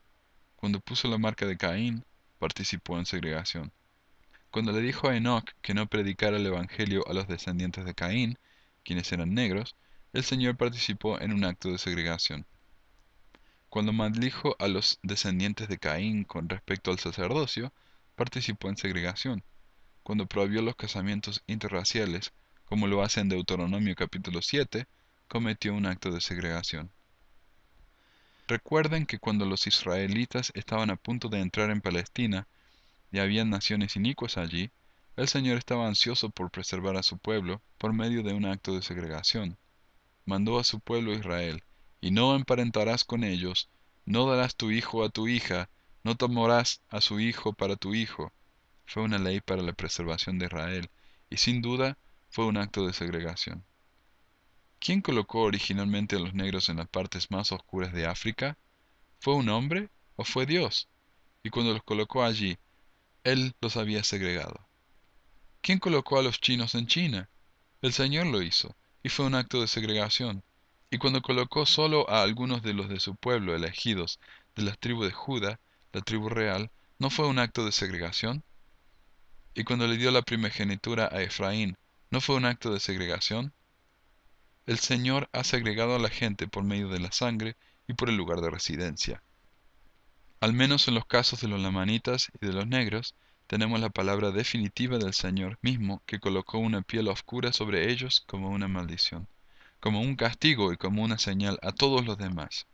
Cuando 0.56 0.80
puso 0.82 1.08
la 1.08 1.18
marca 1.18 1.48
de 1.48 1.58
Caín, 1.58 2.06
participó 2.38 3.00
en 3.00 3.08
segregación. 3.08 3.74
Cuando 4.52 4.72
le 4.72 4.82
dijo 4.82 5.10
a 5.10 5.18
Enoch 5.18 5.50
que 5.64 5.74
no 5.74 5.88
predicara 5.88 6.38
el 6.38 6.46
Evangelio 6.46 7.04
a 7.08 7.14
los 7.14 7.28
descendientes 7.28 7.84
de 7.84 7.96
Caín, 7.96 8.38
quienes 8.84 9.12
eran 9.12 9.34
negros, 9.34 9.76
el 10.14 10.24
Señor 10.24 10.58
participó 10.58 11.20
en 11.20 11.34
un 11.34 11.44
acto 11.44 11.72
de 11.72 11.80
segregación. 11.80 12.46
Cuando 13.68 13.94
maldijo 13.94 14.56
a 14.60 14.68
los 14.68 15.00
descendientes 15.02 15.70
de 15.70 15.80
Caín 15.80 16.24
con 16.24 16.50
respecto 16.50 16.92
al 16.92 17.00
sacerdocio, 17.00 17.74
participó 18.16 18.70
en 18.70 18.78
segregación. 18.78 19.44
Cuando 20.04 20.28
prohibió 20.28 20.62
los 20.62 20.76
casamientos 20.76 21.44
interraciales, 21.48 22.34
como 22.66 22.88
lo 22.88 23.04
hace 23.04 23.22
en 23.22 23.30
Deuteronomio 23.30 23.96
capítulo 23.96 24.42
7, 24.42 24.86
cometió 25.30 25.74
un 25.74 25.86
acto 25.86 26.12
de 26.12 26.20
segregación. 26.20 26.92
Recuerden 28.48 29.06
que 29.06 29.20
cuando 29.20 29.46
los 29.46 29.66
israelitas 29.66 30.52
estaban 30.56 30.90
a 30.90 30.98
punto 30.98 31.30
de 31.30 31.40
entrar 31.40 31.70
en 31.70 31.80
Palestina, 31.80 32.48
y 33.12 33.20
había 33.20 33.46
naciones 33.46 33.96
inicuas 33.96 34.38
allí, 34.38 34.72
el 35.16 35.30
Señor 35.30 35.58
estaba 35.58 35.88
ansioso 35.88 36.30
por 36.30 36.52
preservar 36.52 36.98
a 36.98 37.04
su 37.04 37.18
pueblo 37.18 37.62
por 37.78 37.94
medio 37.94 38.24
de 38.24 38.34
un 38.34 38.46
acto 38.46 38.76
de 38.76 38.82
segregación. 38.82 39.58
Mandó 40.26 40.60
a 40.60 40.66
su 40.66 40.82
pueblo 40.82 41.14
Israel, 41.14 41.64
y 42.02 42.12
no 42.12 42.36
emparentarás 42.36 43.06
con 43.06 43.24
ellos, 43.24 43.70
no 44.06 44.26
darás 44.26 44.58
tu 44.58 44.72
hijo 44.72 45.06
a 45.06 45.10
tu 45.10 45.30
hija, 45.30 45.70
no 46.04 46.16
tomarás 46.16 46.82
a 46.90 47.00
su 47.00 47.22
hijo 47.22 47.54
para 47.54 47.78
tu 47.78 47.94
hijo. 47.94 48.34
Fue 48.86 49.04
una 49.04 49.18
ley 49.18 49.42
para 49.42 49.62
la 49.62 49.74
preservación 49.74 50.40
de 50.40 50.46
Israel, 50.46 50.90
y 51.30 51.38
sin 51.38 51.62
duda 51.62 51.98
fue 52.30 52.46
un 52.46 52.58
acto 52.58 52.86
de 52.86 52.94
segregación. 52.94 53.64
¿Quién 54.80 55.02
colocó 55.02 55.42
originalmente 55.42 56.16
a 56.18 56.20
los 56.20 56.34
negros 56.34 56.68
en 56.68 56.78
las 56.78 56.90
partes 56.90 57.32
más 57.32 57.52
oscuras 57.52 57.94
de 57.94 58.06
África? 58.06 58.58
¿Fue 59.20 59.34
un 59.36 59.48
hombre 59.50 59.90
o 60.18 60.26
fue 60.26 60.46
Dios? 60.46 60.90
Y 61.42 61.50
cuando 61.50 61.74
los 61.74 61.84
colocó 61.84 62.24
allí, 62.24 62.58
él 63.24 63.56
los 63.62 63.78
había 63.78 64.04
segregado. 64.04 64.68
¿Quién 65.62 65.80
colocó 65.80 66.20
a 66.20 66.24
los 66.24 66.42
chinos 66.42 66.76
en 66.76 66.88
China? 66.88 67.30
El 67.82 67.94
Señor 67.94 68.28
lo 68.28 68.42
hizo, 68.42 68.76
y 69.02 69.10
fue 69.10 69.26
un 69.26 69.36
acto 69.36 69.62
de 69.62 69.68
segregación. 69.68 70.44
Y 70.90 70.98
cuando 70.98 71.22
colocó 71.22 71.66
solo 71.66 72.10
a 72.10 72.22
algunos 72.22 72.62
de 72.64 72.74
los 72.74 72.90
de 72.90 73.00
su 73.00 73.16
pueblo 73.16 73.56
elegidos 73.56 74.20
de 74.56 74.64
la 74.64 74.76
tribu 74.76 75.04
de 75.04 75.12
Judá, 75.12 75.60
la 75.94 76.02
tribu 76.02 76.28
real, 76.28 76.72
¿no 77.00 77.10
fue 77.10 77.28
un 77.28 77.40
acto 77.40 77.66
de 77.66 77.72
segregación? 77.72 78.44
Y 79.56 79.64
cuando 79.64 79.88
le 79.88 79.98
dio 79.98 80.10
la 80.10 80.24
primogenitura 80.24 81.10
a 81.12 81.22
Efraín, 81.22 81.78
¿no 82.10 82.22
fue 82.22 82.36
un 82.36 82.46
acto 82.46 82.74
de 82.74 82.80
segregación? 82.80 83.54
El 84.66 84.80
Señor 84.80 85.30
ha 85.32 85.44
segregado 85.44 85.96
a 85.96 86.00
la 86.00 86.10
gente 86.10 86.48
por 86.48 86.64
medio 86.64 86.88
de 86.90 87.00
la 87.00 87.12
sangre 87.12 87.56
y 87.88 87.94
por 87.94 88.10
el 88.10 88.16
lugar 88.16 88.42
de 88.42 88.50
residencia. 88.50 89.22
Al 90.40 90.54
menos 90.54 90.88
en 90.88 90.96
los 90.96 91.06
casos 91.06 91.42
de 91.42 91.48
los 91.48 91.62
lamanitas 91.62 92.32
y 92.42 92.46
de 92.46 92.54
los 92.54 92.68
negros, 92.68 93.14
tenemos 93.46 93.80
la 93.80 93.90
palabra 93.90 94.32
definitiva 94.32 94.98
del 94.98 95.14
Señor 95.14 95.60
mismo 95.62 96.02
que 96.06 96.20
colocó 96.20 96.58
una 96.58 96.82
piel 96.82 97.08
oscura 97.08 97.54
sobre 97.54 97.92
ellos 97.92 98.24
como 98.26 98.50
una 98.50 98.68
maldición, 98.68 99.28
como 99.80 100.02
un 100.02 100.16
castigo 100.16 100.74
y 100.74 100.78
como 100.78 101.04
una 101.04 101.18
señal 101.20 101.60
a 101.62 101.72
todos 101.72 102.06
los 102.06 102.18
demás. 102.18 102.66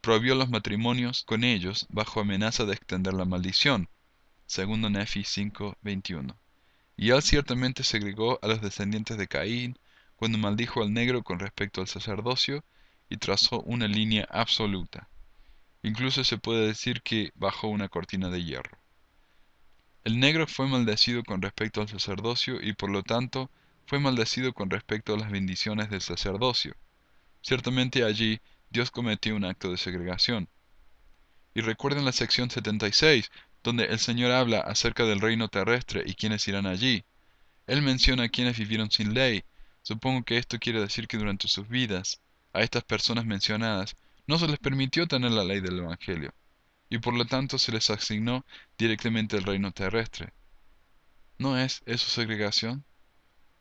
Prohibió 0.00 0.34
los 0.34 0.50
matrimonios 0.50 1.22
con 1.24 1.44
ellos 1.44 1.86
bajo 1.88 2.20
amenaza 2.20 2.64
de 2.64 2.74
extender 2.74 3.14
la 3.14 3.24
maldición, 3.24 3.88
segundo 4.46 4.88
Nefi 4.90 5.24
5:21. 5.24 6.36
Y 6.96 7.10
él 7.10 7.22
ciertamente 7.22 7.82
segregó 7.82 8.38
a 8.42 8.48
los 8.48 8.62
descendientes 8.62 9.18
de 9.18 9.28
Caín 9.28 9.78
cuando 10.16 10.38
maldijo 10.38 10.82
al 10.82 10.92
negro 10.92 11.22
con 11.22 11.38
respecto 11.38 11.80
al 11.80 11.88
sacerdocio 11.88 12.64
y 13.08 13.18
trazó 13.18 13.60
una 13.62 13.86
línea 13.86 14.26
absoluta. 14.30 15.08
Incluso 15.82 16.24
se 16.24 16.38
puede 16.38 16.66
decir 16.66 17.02
que 17.02 17.32
bajó 17.34 17.68
una 17.68 17.88
cortina 17.88 18.30
de 18.30 18.42
hierro. 18.42 18.78
El 20.04 20.18
negro 20.18 20.46
fue 20.46 20.66
maldecido 20.68 21.22
con 21.24 21.42
respecto 21.42 21.80
al 21.80 21.88
sacerdocio 21.88 22.60
y 22.62 22.72
por 22.72 22.90
lo 22.90 23.02
tanto 23.02 23.50
fue 23.86 23.98
maldecido 23.98 24.52
con 24.52 24.70
respecto 24.70 25.14
a 25.14 25.18
las 25.18 25.30
bendiciones 25.30 25.90
del 25.90 26.00
sacerdocio. 26.00 26.76
Ciertamente 27.42 28.04
allí 28.04 28.40
Dios 28.70 28.90
cometió 28.90 29.36
un 29.36 29.44
acto 29.44 29.70
de 29.70 29.76
segregación. 29.76 30.48
Y 31.54 31.60
recuerden 31.60 32.04
la 32.04 32.12
sección 32.12 32.50
76, 32.50 33.30
donde 33.66 33.86
el 33.86 33.98
Señor 33.98 34.30
habla 34.30 34.60
acerca 34.60 35.04
del 35.04 35.20
reino 35.20 35.48
terrestre 35.48 36.04
y 36.06 36.14
quienes 36.14 36.46
irán 36.46 36.66
allí. 36.66 37.04
Él 37.66 37.82
menciona 37.82 38.22
a 38.22 38.28
quienes 38.28 38.56
vivieron 38.56 38.92
sin 38.92 39.12
ley. 39.12 39.42
Supongo 39.82 40.24
que 40.24 40.38
esto 40.38 40.60
quiere 40.60 40.80
decir 40.80 41.08
que 41.08 41.18
durante 41.18 41.48
sus 41.48 41.68
vidas, 41.68 42.20
a 42.52 42.60
estas 42.60 42.84
personas 42.84 43.26
mencionadas 43.26 43.96
no 44.28 44.38
se 44.38 44.46
les 44.46 44.60
permitió 44.60 45.08
tener 45.08 45.32
la 45.32 45.42
ley 45.42 45.60
del 45.60 45.80
Evangelio, 45.80 46.32
y 46.88 46.98
por 46.98 47.14
lo 47.14 47.24
tanto 47.24 47.58
se 47.58 47.72
les 47.72 47.90
asignó 47.90 48.46
directamente 48.78 49.36
el 49.36 49.42
reino 49.42 49.72
terrestre. 49.72 50.32
¿No 51.36 51.58
es 51.58 51.82
eso 51.86 52.08
segregación? 52.08 52.84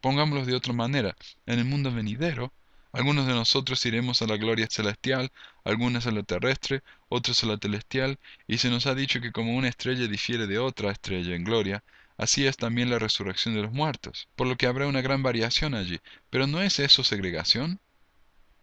Pongámoslo 0.01 0.45
de 0.45 0.53
otra 0.53 0.73
manera, 0.73 1.15
en 1.47 1.57
el 1.57 1.65
mundo 1.65 1.91
venidero, 1.91 2.53
algunos 2.95 3.27
de 3.27 3.33
nosotros 3.33 3.85
iremos 3.85 4.21
a 4.21 4.25
la 4.25 4.37
gloria 4.37 4.67
celestial, 4.71 5.29
algunos 5.65 6.07
a 6.07 6.11
la 6.11 6.23
terrestre, 6.23 6.81
otros 7.09 7.43
a 7.43 7.47
la 7.47 7.57
celestial, 7.57 8.17
y 8.47 8.57
se 8.59 8.69
nos 8.69 8.85
ha 8.85 8.95
dicho 8.95 9.19
que 9.19 9.33
como 9.33 9.53
una 9.53 9.67
estrella 9.67 10.07
difiere 10.07 10.47
de 10.47 10.59
otra 10.59 10.91
estrella 10.91 11.35
en 11.35 11.43
gloria, 11.43 11.83
así 12.15 12.47
es 12.47 12.55
también 12.55 12.89
la 12.89 12.97
resurrección 12.97 13.53
de 13.53 13.63
los 13.63 13.73
muertos, 13.73 14.29
por 14.37 14.47
lo 14.47 14.55
que 14.55 14.65
habrá 14.67 14.87
una 14.87 15.01
gran 15.01 15.23
variación 15.23 15.75
allí. 15.75 15.99
Pero 16.29 16.47
¿no 16.47 16.61
es 16.61 16.79
eso 16.79 17.03
segregación? 17.03 17.81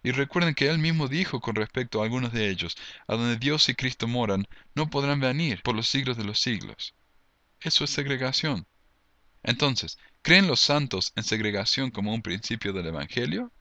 Y 0.03 0.13
recuerden 0.13 0.55
que 0.55 0.71
él 0.71 0.79
mismo 0.79 1.09
dijo 1.09 1.41
con 1.41 1.55
respecto 1.55 2.01
a 2.01 2.05
algunos 2.05 2.33
de 2.33 2.49
ellos, 2.49 2.75
a 3.07 3.17
donde 3.17 3.37
Dios 3.37 3.69
y 3.69 3.75
Cristo 3.75 4.09
moran, 4.09 4.47
no 4.75 4.89
podrán 4.89 5.21
venir 5.21 5.61
por 5.63 5.77
los 5.77 5.91
siglos 5.91 6.17
de 6.17 6.25
los 6.25 6.41
siglos. 6.41 6.95
Eso 7.61 7.85
es 7.85 7.91
segregación. 7.91 8.67
Entonces, 9.43 9.99
¿creen 10.23 10.47
los 10.47 10.61
santos 10.61 11.13
en 11.17 11.23
segregación 11.23 11.91
como 11.91 12.15
un 12.15 12.23
principio 12.23 12.73
del 12.73 12.87
Evangelio? 12.87 13.53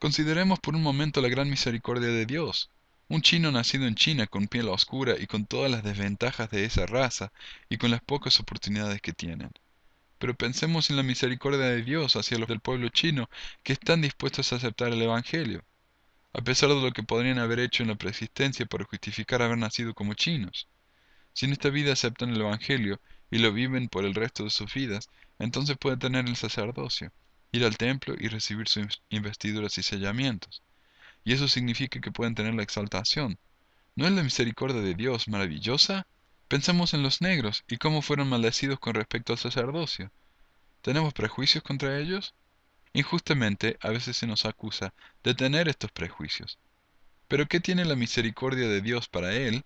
Consideremos 0.00 0.58
por 0.58 0.74
un 0.74 0.82
momento 0.82 1.20
la 1.20 1.28
gran 1.28 1.48
misericordia 1.48 2.08
de 2.08 2.26
Dios. 2.26 2.70
Un 3.06 3.22
chino 3.22 3.52
nacido 3.52 3.86
en 3.86 3.94
China 3.94 4.26
con 4.26 4.48
piel 4.48 4.68
oscura 4.68 5.14
y 5.16 5.28
con 5.28 5.46
todas 5.46 5.70
las 5.70 5.84
desventajas 5.84 6.50
de 6.50 6.64
esa 6.64 6.86
raza 6.86 7.30
y 7.68 7.76
con 7.76 7.92
las 7.92 8.02
pocas 8.02 8.40
oportunidades 8.40 9.00
que 9.00 9.12
tienen. 9.12 9.52
Pero 10.18 10.34
pensemos 10.34 10.90
en 10.90 10.96
la 10.96 11.04
misericordia 11.04 11.60
de 11.60 11.84
Dios 11.84 12.16
hacia 12.16 12.38
los 12.38 12.48
del 12.48 12.58
pueblo 12.58 12.88
chino 12.88 13.30
que 13.62 13.74
están 13.74 14.02
dispuestos 14.02 14.52
a 14.52 14.56
aceptar 14.56 14.92
el 14.92 15.02
Evangelio 15.02 15.62
a 16.32 16.42
pesar 16.42 16.68
de 16.68 16.80
lo 16.80 16.92
que 16.92 17.02
podrían 17.02 17.38
haber 17.38 17.58
hecho 17.58 17.82
en 17.82 17.88
la 17.88 17.96
preexistencia 17.96 18.66
para 18.66 18.84
justificar 18.84 19.42
haber 19.42 19.58
nacido 19.58 19.94
como 19.94 20.14
chinos. 20.14 20.68
Si 21.32 21.46
en 21.46 21.52
esta 21.52 21.70
vida 21.70 21.92
aceptan 21.92 22.30
el 22.30 22.40
Evangelio 22.40 23.00
y 23.30 23.38
lo 23.38 23.52
viven 23.52 23.88
por 23.88 24.04
el 24.04 24.14
resto 24.14 24.44
de 24.44 24.50
sus 24.50 24.72
vidas, 24.72 25.08
entonces 25.38 25.76
pueden 25.76 25.98
tener 25.98 26.26
el 26.26 26.36
sacerdocio, 26.36 27.12
ir 27.52 27.64
al 27.64 27.76
templo 27.76 28.14
y 28.18 28.28
recibir 28.28 28.68
sus 28.68 29.02
investiduras 29.08 29.76
y 29.78 29.82
sellamientos. 29.82 30.62
Y 31.24 31.32
eso 31.32 31.48
significa 31.48 32.00
que 32.00 32.12
pueden 32.12 32.34
tener 32.34 32.54
la 32.54 32.62
exaltación. 32.62 33.38
¿No 33.96 34.06
es 34.06 34.12
la 34.12 34.22
misericordia 34.22 34.80
de 34.80 34.94
Dios 34.94 35.28
maravillosa? 35.28 36.06
Pensemos 36.48 36.94
en 36.94 37.02
los 37.02 37.20
negros 37.20 37.64
y 37.68 37.76
cómo 37.76 38.02
fueron 38.02 38.28
maldecidos 38.28 38.78
con 38.78 38.94
respecto 38.94 39.32
al 39.32 39.38
sacerdocio. 39.38 40.10
¿Tenemos 40.82 41.12
prejuicios 41.12 41.62
contra 41.62 41.98
ellos? 41.98 42.34
Injustamente 42.92 43.76
a 43.80 43.90
veces 43.90 44.16
se 44.16 44.26
nos 44.26 44.44
acusa 44.46 44.92
de 45.22 45.34
tener 45.34 45.68
estos 45.68 45.92
prejuicios. 45.92 46.58
Pero 47.28 47.46
¿qué 47.46 47.60
tiene 47.60 47.84
la 47.84 47.94
misericordia 47.94 48.66
de 48.66 48.80
Dios 48.80 49.08
para 49.08 49.32
él? 49.34 49.64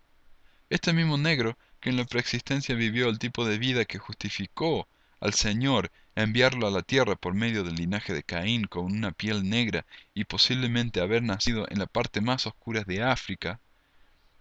Este 0.68 0.92
mismo 0.92 1.16
negro 1.16 1.57
que 1.81 1.90
en 1.90 1.97
la 1.97 2.05
preexistencia 2.05 2.75
vivió 2.75 3.09
el 3.09 3.18
tipo 3.18 3.47
de 3.47 3.59
vida 3.59 3.85
que 3.85 3.99
justificó 3.99 4.88
al 5.24 5.32
Señor 5.32 5.90
enviarlo 6.16 6.66
a 6.66 6.70
la 6.70 6.82
tierra 6.82 7.16
por 7.16 7.32
medio 7.32 7.64
del 7.64 7.76
linaje 7.76 8.12
de 8.12 8.22
Caín 8.22 8.66
con 8.66 8.84
una 8.84 9.10
piel 9.10 9.48
negra 9.48 9.87
y 10.12 10.24
posiblemente 10.24 11.00
haber 11.00 11.22
nacido 11.22 11.66
en 11.70 11.78
la 11.78 11.87
parte 11.87 12.20
más 12.20 12.46
oscura 12.46 12.84
de 12.84 13.02
África, 13.02 13.58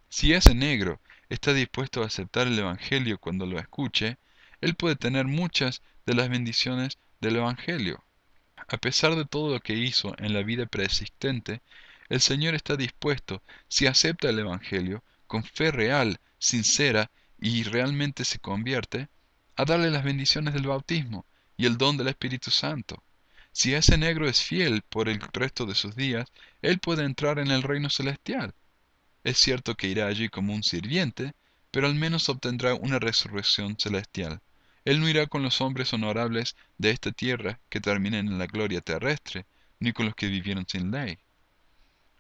si 0.10 0.34
ese 0.34 0.54
negro 0.54 1.00
está 1.30 1.54
dispuesto 1.54 2.04
a 2.04 2.08
aceptar 2.08 2.48
el 2.48 2.60
Evangelio 2.60 3.18
cuando 3.18 3.46
lo 3.46 3.60
escuche, 3.60 4.18
él 4.60 4.76
puede 4.76 4.98
tener 4.98 5.26
muchas 5.26 5.82
de 6.06 6.16
las 6.16 6.28
bendiciones 6.28 6.98
del 7.22 7.38
Evangelio. 7.38 8.04
A 8.68 8.76
pesar 8.76 9.16
de 9.16 9.24
todo 9.24 9.54
lo 9.54 9.62
que 9.62 9.76
hizo 9.76 10.14
en 10.18 10.34
la 10.34 10.44
vida 10.44 10.66
preexistente, 10.66 11.62
el 12.10 12.20
Señor 12.20 12.56
está 12.56 12.76
dispuesto, 12.76 13.42
si 13.70 13.88
acepta 13.88 14.30
el 14.30 14.40
Evangelio, 14.40 15.02
con 15.28 15.46
fe 15.46 15.72
real, 15.72 16.20
sincera 16.40 17.10
y 17.40 17.64
realmente 17.64 18.26
se 18.26 18.40
convierte, 18.40 19.08
a 19.56 19.66
darle 19.66 19.92
las 19.92 20.04
bendiciones 20.04 20.54
del 20.54 20.68
bautismo 20.68 21.26
y 21.58 21.66
el 21.66 21.78
don 21.78 21.98
del 21.98 22.08
Espíritu 22.08 22.52
Santo. 22.52 23.04
Si 23.52 23.74
ese 23.74 23.98
negro 23.98 24.28
es 24.28 24.42
fiel 24.42 24.82
por 24.82 25.10
el 25.10 25.22
resto 25.32 25.66
de 25.66 25.76
sus 25.76 25.96
días, 25.96 26.28
él 26.62 26.80
puede 26.80 27.04
entrar 27.04 27.38
en 27.38 27.52
el 27.52 27.62
reino 27.62 27.90
celestial. 27.90 28.54
Es 29.24 29.38
cierto 29.38 29.76
que 29.76 29.88
irá 29.88 30.08
allí 30.08 30.28
como 30.30 30.54
un 30.54 30.64
sirviente, 30.64 31.34
pero 31.72 31.88
al 31.88 31.96
menos 31.96 32.30
obtendrá 32.30 32.74
una 32.74 33.00
resurrección 33.00 33.78
celestial. 33.80 34.42
Él 34.86 35.00
no 35.00 35.08
irá 35.08 35.28
con 35.28 35.44
los 35.44 35.62
hombres 35.62 35.94
honorables 35.94 36.56
de 36.78 36.90
esta 36.90 37.12
tierra 37.12 37.60
que 37.70 37.80
terminen 37.80 38.28
en 38.28 38.38
la 38.38 38.48
gloria 38.48 38.82
terrestre, 38.82 39.46
ni 39.80 39.94
con 39.94 40.08
los 40.08 40.16
que 40.16 40.28
vivieron 40.28 40.66
sin 40.68 40.92
ley. 40.92 41.18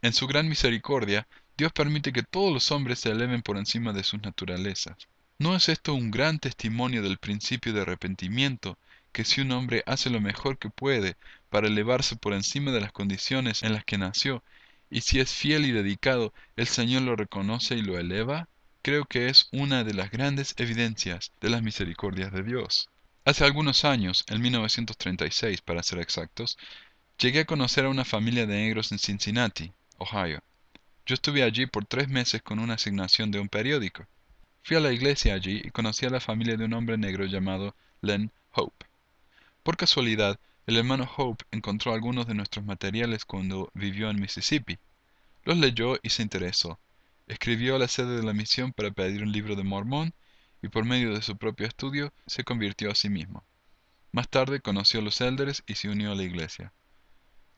En 0.01 0.13
su 0.13 0.27
gran 0.27 0.47
misericordia, 0.47 1.27
Dios 1.57 1.73
permite 1.73 2.13
que 2.13 2.23
todos 2.23 2.53
los 2.53 2.71
hombres 2.71 2.99
se 2.99 3.09
eleven 3.09 3.41
por 3.41 3.57
encima 3.57 3.91
de 3.91 4.03
sus 4.03 4.21
naturalezas. 4.21 4.97
¿No 5.43 5.57
es 5.57 5.67
esto 5.67 5.93
un 5.93 6.09
gran 6.09 6.39
testimonio 6.39 7.01
del 7.01 7.17
principio 7.17 7.73
de 7.73 7.81
arrepentimiento, 7.81 8.77
que 9.11 9.25
si 9.25 9.41
un 9.41 9.51
hombre 9.51 9.83
hace 9.85 10.09
lo 10.09 10.21
mejor 10.21 10.57
que 10.57 10.69
puede 10.69 11.17
para 11.49 11.67
elevarse 11.67 12.15
por 12.15 12.31
encima 12.31 12.71
de 12.71 12.79
las 12.79 12.93
condiciones 12.93 13.61
en 13.61 13.73
las 13.73 13.83
que 13.83 13.97
nació, 13.97 14.41
y 14.89 15.01
si 15.01 15.19
es 15.19 15.33
fiel 15.33 15.65
y 15.65 15.73
dedicado, 15.73 16.33
el 16.55 16.67
Señor 16.67 17.01
lo 17.01 17.17
reconoce 17.17 17.75
y 17.75 17.81
lo 17.81 17.99
eleva? 17.99 18.47
creo 18.81 19.03
que 19.03 19.27
es 19.27 19.49
una 19.51 19.83
de 19.83 19.93
las 19.93 20.11
grandes 20.11 20.55
evidencias 20.55 21.33
de 21.41 21.49
las 21.49 21.61
misericordias 21.61 22.31
de 22.31 22.43
Dios. 22.43 22.87
Hace 23.25 23.43
algunos 23.43 23.83
años, 23.83 24.23
en 24.29 24.41
1936 24.41 25.59
para 25.59 25.83
ser 25.83 25.99
exactos, 25.99 26.57
llegué 27.19 27.41
a 27.41 27.45
conocer 27.45 27.83
a 27.83 27.89
una 27.89 28.05
familia 28.05 28.45
de 28.45 28.55
negros 28.55 28.93
en 28.93 28.97
Cincinnati, 28.97 29.73
Ohio. 29.97 30.39
Yo 31.05 31.15
estuve 31.15 31.43
allí 31.43 31.65
por 31.65 31.83
tres 31.83 32.07
meses 32.07 32.41
con 32.41 32.59
una 32.59 32.75
asignación 32.75 33.29
de 33.29 33.41
un 33.41 33.49
periódico. 33.49 34.07
Fui 34.65 34.77
a 34.77 34.79
la 34.79 34.93
iglesia 34.93 35.33
allí 35.33 35.61
y 35.61 35.71
conocí 35.71 36.05
a 36.05 36.09
la 36.09 36.21
familia 36.21 36.55
de 36.55 36.63
un 36.63 36.73
hombre 36.73 36.97
negro 36.97 37.25
llamado 37.25 37.75
Len 38.01 38.31
Hope. 38.53 38.85
Por 39.61 39.75
casualidad, 39.75 40.39
el 40.67 40.77
hermano 40.77 41.09
Hope 41.17 41.43
encontró 41.51 41.93
algunos 41.93 42.27
de 42.27 42.33
nuestros 42.33 42.63
materiales 42.63 43.25
cuando 43.25 43.69
vivió 43.73 44.09
en 44.09 44.21
Mississippi. 44.21 44.79
Los 45.43 45.57
leyó 45.57 45.99
y 46.01 46.11
se 46.11 46.23
interesó. 46.23 46.79
Escribió 47.27 47.75
a 47.75 47.79
la 47.79 47.89
sede 47.89 48.15
de 48.15 48.23
la 48.23 48.31
misión 48.31 48.71
para 48.71 48.91
pedir 48.91 49.21
un 49.21 49.33
libro 49.33 49.57
de 49.57 49.63
Mormón 49.63 50.13
y 50.61 50.69
por 50.69 50.85
medio 50.85 51.13
de 51.13 51.21
su 51.21 51.35
propio 51.35 51.67
estudio 51.67 52.13
se 52.25 52.45
convirtió 52.45 52.89
a 52.89 52.95
sí 52.95 53.09
mismo. 53.09 53.43
Más 54.13 54.29
tarde 54.29 54.61
conoció 54.61 55.01
a 55.01 55.03
los 55.03 55.19
élderes 55.19 55.63
y 55.67 55.75
se 55.75 55.89
unió 55.89 56.13
a 56.13 56.15
la 56.15 56.23
iglesia. 56.23 56.71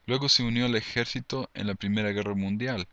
Luego 0.08 0.28
se 0.28 0.42
unió 0.42 0.66
al 0.66 0.76
ejército 0.76 1.52
en 1.54 1.68
la 1.68 1.76
Primera 1.76 2.10
Guerra 2.14 2.34
Mundial. 2.34 2.88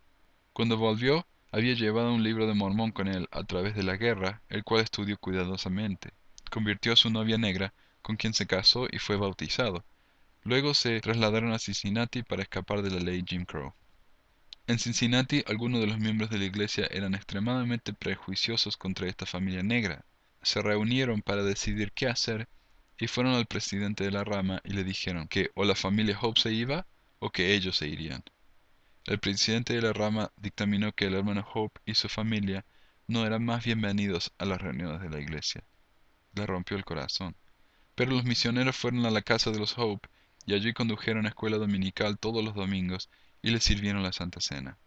Cuando 0.53 0.77
volvió, 0.77 1.25
había 1.53 1.75
llevado 1.75 2.11
un 2.11 2.23
libro 2.23 2.47
de 2.47 2.55
Mormón 2.55 2.91
con 2.91 3.07
él 3.07 3.27
a 3.29 3.43
través 3.43 3.75
de 3.75 3.83
la 3.83 3.95
guerra, 3.95 4.41
el 4.49 4.63
cual 4.63 4.81
estudió 4.81 5.19
cuidadosamente. 5.19 6.09
Convirtió 6.49 6.93
a 6.93 6.95
su 6.95 7.11
novia 7.11 7.37
negra, 7.37 7.75
con 8.01 8.15
quien 8.15 8.33
se 8.33 8.47
casó 8.47 8.87
y 8.91 8.97
fue 8.97 9.17
bautizado. 9.17 9.85
Luego 10.41 10.73
se 10.73 10.99
trasladaron 10.99 11.53
a 11.53 11.59
Cincinnati 11.59 12.23
para 12.23 12.41
escapar 12.41 12.81
de 12.81 12.89
la 12.89 12.99
ley 12.99 13.23
Jim 13.23 13.45
Crow. 13.45 13.71
En 14.65 14.79
Cincinnati, 14.79 15.43
algunos 15.45 15.79
de 15.79 15.85
los 15.85 15.99
miembros 15.99 16.31
de 16.31 16.39
la 16.39 16.45
iglesia 16.45 16.87
eran 16.89 17.13
extremadamente 17.13 17.93
prejuiciosos 17.93 18.75
contra 18.75 19.07
esta 19.07 19.27
familia 19.27 19.61
negra. 19.61 20.05
Se 20.41 20.59
reunieron 20.59 21.21
para 21.21 21.43
decidir 21.43 21.91
qué 21.91 22.07
hacer 22.07 22.49
y 22.97 23.05
fueron 23.05 23.35
al 23.35 23.45
presidente 23.45 24.03
de 24.03 24.11
la 24.11 24.23
rama 24.23 24.59
y 24.63 24.71
le 24.73 24.83
dijeron 24.83 25.27
que 25.27 25.51
o 25.53 25.65
la 25.65 25.75
familia 25.75 26.17
Hope 26.19 26.41
se 26.41 26.51
iba 26.51 26.87
o 27.19 27.29
que 27.29 27.53
ellos 27.53 27.77
se 27.77 27.87
irían. 27.87 28.23
El 29.05 29.19
presidente 29.19 29.73
de 29.73 29.81
la 29.81 29.91
rama 29.91 30.31
dictaminó 30.37 30.93
que 30.93 31.07
el 31.07 31.15
hermano 31.15 31.45
Hope 31.53 31.81
y 31.85 31.95
su 31.95 32.07
familia 32.07 32.65
no 33.05 33.25
eran 33.25 33.43
más 33.43 33.65
bienvenidos 33.65 34.31
a 34.37 34.45
las 34.45 34.61
reuniones 34.61 35.01
de 35.01 35.09
la 35.09 35.19
iglesia. 35.19 35.61
Le 36.33 36.45
rompió 36.45 36.77
el 36.77 36.85
corazón. 36.85 37.35
Pero 37.95 38.11
los 38.11 38.23
misioneros 38.23 38.77
fueron 38.77 39.05
a 39.05 39.11
la 39.11 39.21
casa 39.21 39.51
de 39.51 39.59
los 39.59 39.77
Hope 39.77 40.07
y 40.45 40.53
allí 40.53 40.71
condujeron 40.71 41.25
a 41.25 41.29
escuela 41.29 41.57
dominical 41.57 42.17
todos 42.17 42.45
los 42.45 42.55
domingos 42.55 43.09
y 43.41 43.51
le 43.51 43.59
sirvieron 43.59 44.03
la 44.03 44.13
Santa 44.13 44.39
Cena. 44.39 44.77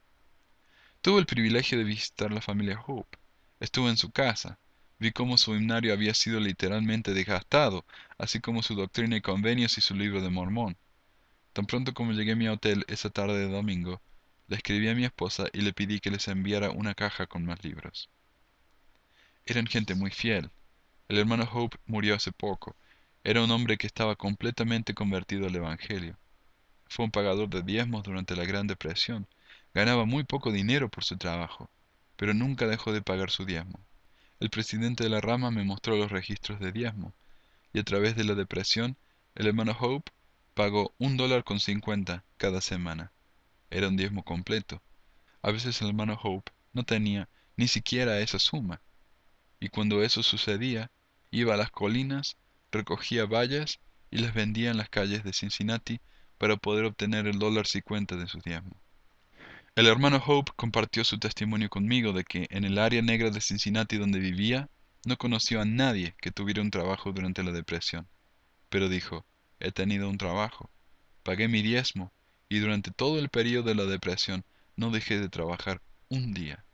Tuve 1.02 1.20
el 1.20 1.26
privilegio 1.26 1.76
de 1.76 1.84
visitar 1.84 2.32
la 2.32 2.40
familia 2.40 2.82
Hope. 2.86 3.18
Estuve 3.60 3.90
en 3.90 3.98
su 3.98 4.12
casa. 4.12 4.58
Vi 4.98 5.12
cómo 5.12 5.36
su 5.36 5.54
himnario 5.54 5.92
había 5.92 6.14
sido 6.14 6.40
literalmente 6.40 7.12
desgastado, 7.12 7.84
así 8.16 8.40
como 8.40 8.62
su 8.62 8.74
doctrina 8.76 9.14
y 9.16 9.20
convenios 9.20 9.76
y 9.76 9.82
su 9.82 9.94
libro 9.94 10.22
de 10.22 10.30
Mormón. 10.30 10.78
Tan 11.56 11.64
pronto 11.64 11.94
como 11.94 12.12
llegué 12.12 12.32
a 12.32 12.36
mi 12.36 12.48
hotel 12.48 12.84
esa 12.86 13.08
tarde 13.08 13.38
de 13.38 13.48
domingo, 13.48 14.02
le 14.46 14.56
escribí 14.56 14.90
a 14.90 14.94
mi 14.94 15.06
esposa 15.06 15.46
y 15.54 15.62
le 15.62 15.72
pedí 15.72 16.00
que 16.00 16.10
les 16.10 16.28
enviara 16.28 16.70
una 16.70 16.94
caja 16.94 17.26
con 17.26 17.46
más 17.46 17.64
libros. 17.64 18.10
Eran 19.46 19.66
gente 19.66 19.94
muy 19.94 20.10
fiel. 20.10 20.50
El 21.08 21.16
hermano 21.16 21.48
Hope 21.50 21.78
murió 21.86 22.14
hace 22.14 22.30
poco. 22.30 22.76
Era 23.24 23.42
un 23.42 23.50
hombre 23.50 23.78
que 23.78 23.86
estaba 23.86 24.16
completamente 24.16 24.92
convertido 24.92 25.46
al 25.46 25.56
Evangelio. 25.56 26.18
Fue 26.88 27.06
un 27.06 27.10
pagador 27.10 27.48
de 27.48 27.62
diezmos 27.62 28.02
durante 28.02 28.36
la 28.36 28.44
Gran 28.44 28.66
Depresión. 28.66 29.26
Ganaba 29.72 30.04
muy 30.04 30.24
poco 30.24 30.52
dinero 30.52 30.90
por 30.90 31.04
su 31.04 31.16
trabajo, 31.16 31.70
pero 32.18 32.34
nunca 32.34 32.66
dejó 32.66 32.92
de 32.92 33.00
pagar 33.00 33.30
su 33.30 33.46
diezmo. 33.46 33.80
El 34.40 34.50
presidente 34.50 35.04
de 35.04 35.08
la 35.10 35.22
rama 35.22 35.50
me 35.50 35.64
mostró 35.64 35.96
los 35.96 36.12
registros 36.12 36.60
de 36.60 36.72
diezmo, 36.72 37.14
y 37.72 37.78
a 37.78 37.82
través 37.82 38.14
de 38.14 38.24
la 38.24 38.34
depresión, 38.34 38.98
el 39.34 39.46
hermano 39.46 39.74
Hope 39.80 40.12
pagó 40.56 40.94
un 40.96 41.18
dólar 41.18 41.44
con 41.44 41.60
cincuenta 41.60 42.24
cada 42.38 42.62
semana. 42.62 43.12
Era 43.68 43.88
un 43.88 43.96
diezmo 43.98 44.24
completo. 44.24 44.82
A 45.42 45.50
veces 45.50 45.82
el 45.82 45.88
hermano 45.88 46.18
Hope 46.22 46.50
no 46.72 46.82
tenía 46.82 47.28
ni 47.58 47.68
siquiera 47.68 48.20
esa 48.20 48.38
suma, 48.38 48.80
y 49.60 49.68
cuando 49.68 50.02
eso 50.02 50.22
sucedía, 50.22 50.90
iba 51.30 51.52
a 51.52 51.58
las 51.58 51.70
colinas, 51.70 52.38
recogía 52.72 53.26
vallas 53.26 53.80
y 54.10 54.16
las 54.16 54.32
vendía 54.32 54.70
en 54.70 54.78
las 54.78 54.88
calles 54.88 55.24
de 55.24 55.34
Cincinnati 55.34 56.00
para 56.38 56.56
poder 56.56 56.86
obtener 56.86 57.26
el 57.26 57.38
dólar 57.38 57.66
cincuenta 57.66 58.16
de 58.16 58.26
su 58.26 58.38
diezmo. 58.40 58.80
El 59.74 59.86
hermano 59.86 60.22
Hope 60.26 60.52
compartió 60.56 61.04
su 61.04 61.18
testimonio 61.18 61.68
conmigo 61.68 62.14
de 62.14 62.24
que 62.24 62.46
en 62.48 62.64
el 62.64 62.78
área 62.78 63.02
negra 63.02 63.28
de 63.28 63.42
Cincinnati 63.42 63.98
donde 63.98 64.20
vivía, 64.20 64.70
no 65.04 65.18
conoció 65.18 65.60
a 65.60 65.66
nadie 65.66 66.14
que 66.18 66.30
tuviera 66.30 66.62
un 66.62 66.70
trabajo 66.70 67.12
durante 67.12 67.42
la 67.42 67.52
depresión. 67.52 68.08
Pero 68.70 68.88
dijo, 68.88 69.26
he 69.60 69.72
tenido 69.72 70.08
un 70.08 70.18
trabajo, 70.18 70.70
pagué 71.22 71.48
mi 71.48 71.62
diezmo, 71.62 72.12
y 72.48 72.58
durante 72.58 72.90
todo 72.90 73.18
el 73.18 73.28
periodo 73.28 73.64
de 73.64 73.74
la 73.74 73.84
depresión 73.84 74.44
no 74.76 74.90
dejé 74.90 75.18
de 75.18 75.28
trabajar 75.28 75.80
un 76.08 76.32
día. 76.32 76.64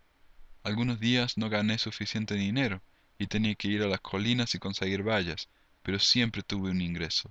Algunos 0.65 1.01
días 1.01 1.39
no 1.39 1.49
gané 1.49 1.79
suficiente 1.79 2.35
dinero 2.35 2.83
y 3.19 3.27
tenía 3.27 3.55
que 3.55 3.69
ir 3.69 3.83
a 3.83 3.89
las 3.89 4.01
colinas 4.01 4.55
y 4.55 4.59
conseguir 4.59 5.03
vallas, 5.03 5.49
pero 5.83 5.99
siempre 5.99 6.43
tuve 6.43 6.71
un 6.71 6.81
ingreso. 6.81 7.31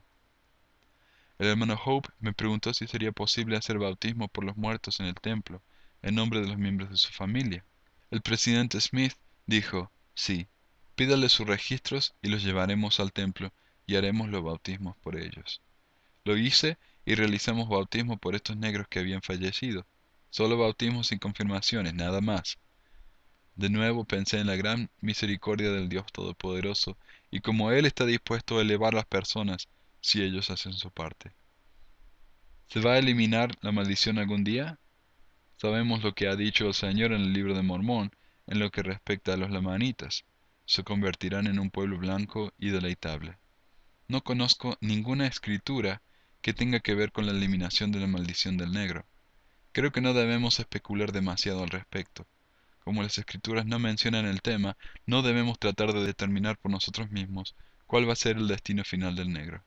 El 1.37 1.47
hermano 1.47 1.79
Hope 1.83 2.09
me 2.19 2.33
preguntó 2.33 2.73
si 2.73 2.87
sería 2.87 3.11
posible 3.11 3.57
hacer 3.57 3.79
bautismo 3.79 4.27
por 4.27 4.43
los 4.43 4.57
muertos 4.57 4.99
en 4.99 5.07
el 5.07 5.15
templo, 5.15 5.61
en 6.01 6.15
nombre 6.15 6.41
de 6.41 6.47
los 6.47 6.57
miembros 6.57 6.89
de 6.89 6.97
su 6.97 7.11
familia. 7.11 7.63
El 8.09 8.21
presidente 8.21 8.79
Smith 8.81 9.13
dijo, 9.45 9.91
sí, 10.13 10.47
pídale 10.95 11.29
sus 11.29 11.47
registros 11.47 12.13
y 12.21 12.29
los 12.29 12.43
llevaremos 12.43 12.99
al 12.99 13.11
templo 13.11 13.51
y 13.91 13.97
haremos 13.97 14.29
los 14.29 14.41
bautismos 14.41 14.95
por 14.97 15.17
ellos. 15.17 15.61
Lo 16.23 16.37
hice 16.37 16.77
y 17.05 17.15
realizamos 17.15 17.67
bautismo 17.67 18.17
por 18.17 18.35
estos 18.35 18.55
negros 18.55 18.87
que 18.87 18.99
habían 18.99 19.21
fallecido. 19.21 19.85
Solo 20.29 20.57
bautismos 20.57 21.07
sin 21.07 21.19
confirmaciones, 21.19 21.93
nada 21.93 22.21
más. 22.21 22.57
De 23.55 23.69
nuevo 23.69 24.05
pensé 24.05 24.39
en 24.39 24.47
la 24.47 24.55
gran 24.55 24.89
misericordia 25.01 25.71
del 25.71 25.89
Dios 25.89 26.05
Todopoderoso 26.13 26.97
y 27.31 27.41
como 27.41 27.71
Él 27.71 27.85
está 27.85 28.05
dispuesto 28.05 28.57
a 28.57 28.61
elevar 28.61 28.93
las 28.93 29.05
personas 29.05 29.67
si 29.99 30.21
ellos 30.21 30.49
hacen 30.49 30.71
su 30.71 30.89
parte. 30.89 31.33
¿Se 32.69 32.79
va 32.79 32.93
a 32.93 32.99
eliminar 32.99 33.51
la 33.59 33.73
maldición 33.73 34.19
algún 34.19 34.45
día? 34.45 34.79
Sabemos 35.57 36.01
lo 36.01 36.15
que 36.15 36.29
ha 36.29 36.37
dicho 36.37 36.65
el 36.65 36.73
Señor 36.73 37.11
en 37.11 37.23
el 37.23 37.33
libro 37.33 37.55
de 37.55 37.61
Mormón 37.61 38.15
en 38.47 38.59
lo 38.59 38.71
que 38.71 38.83
respecta 38.83 39.33
a 39.33 39.37
los 39.37 39.51
lamanitas. 39.51 40.23
Se 40.65 40.85
convertirán 40.85 41.47
en 41.47 41.59
un 41.59 41.69
pueblo 41.69 41.97
blanco 41.97 42.53
y 42.57 42.69
deleitable. 42.69 43.40
No 44.11 44.25
conozco 44.25 44.77
ninguna 44.81 45.25
escritura 45.25 46.01
que 46.41 46.53
tenga 46.53 46.81
que 46.81 46.95
ver 46.95 47.13
con 47.13 47.25
la 47.25 47.31
eliminación 47.31 47.93
de 47.93 48.01
la 48.01 48.07
maldición 48.07 48.57
del 48.57 48.73
negro. 48.73 49.05
Creo 49.71 49.93
que 49.93 50.01
no 50.01 50.13
debemos 50.13 50.59
especular 50.59 51.13
demasiado 51.13 51.63
al 51.63 51.69
respecto. 51.69 52.27
Como 52.83 53.03
las 53.03 53.17
escrituras 53.17 53.65
no 53.65 53.79
mencionan 53.79 54.25
el 54.25 54.41
tema, 54.41 54.75
no 55.05 55.21
debemos 55.21 55.59
tratar 55.59 55.93
de 55.93 56.03
determinar 56.03 56.57
por 56.57 56.71
nosotros 56.71 57.09
mismos 57.09 57.55
cuál 57.87 58.05
va 58.05 58.11
a 58.11 58.17
ser 58.17 58.35
el 58.35 58.49
destino 58.49 58.83
final 58.83 59.15
del 59.15 59.31
negro. 59.31 59.63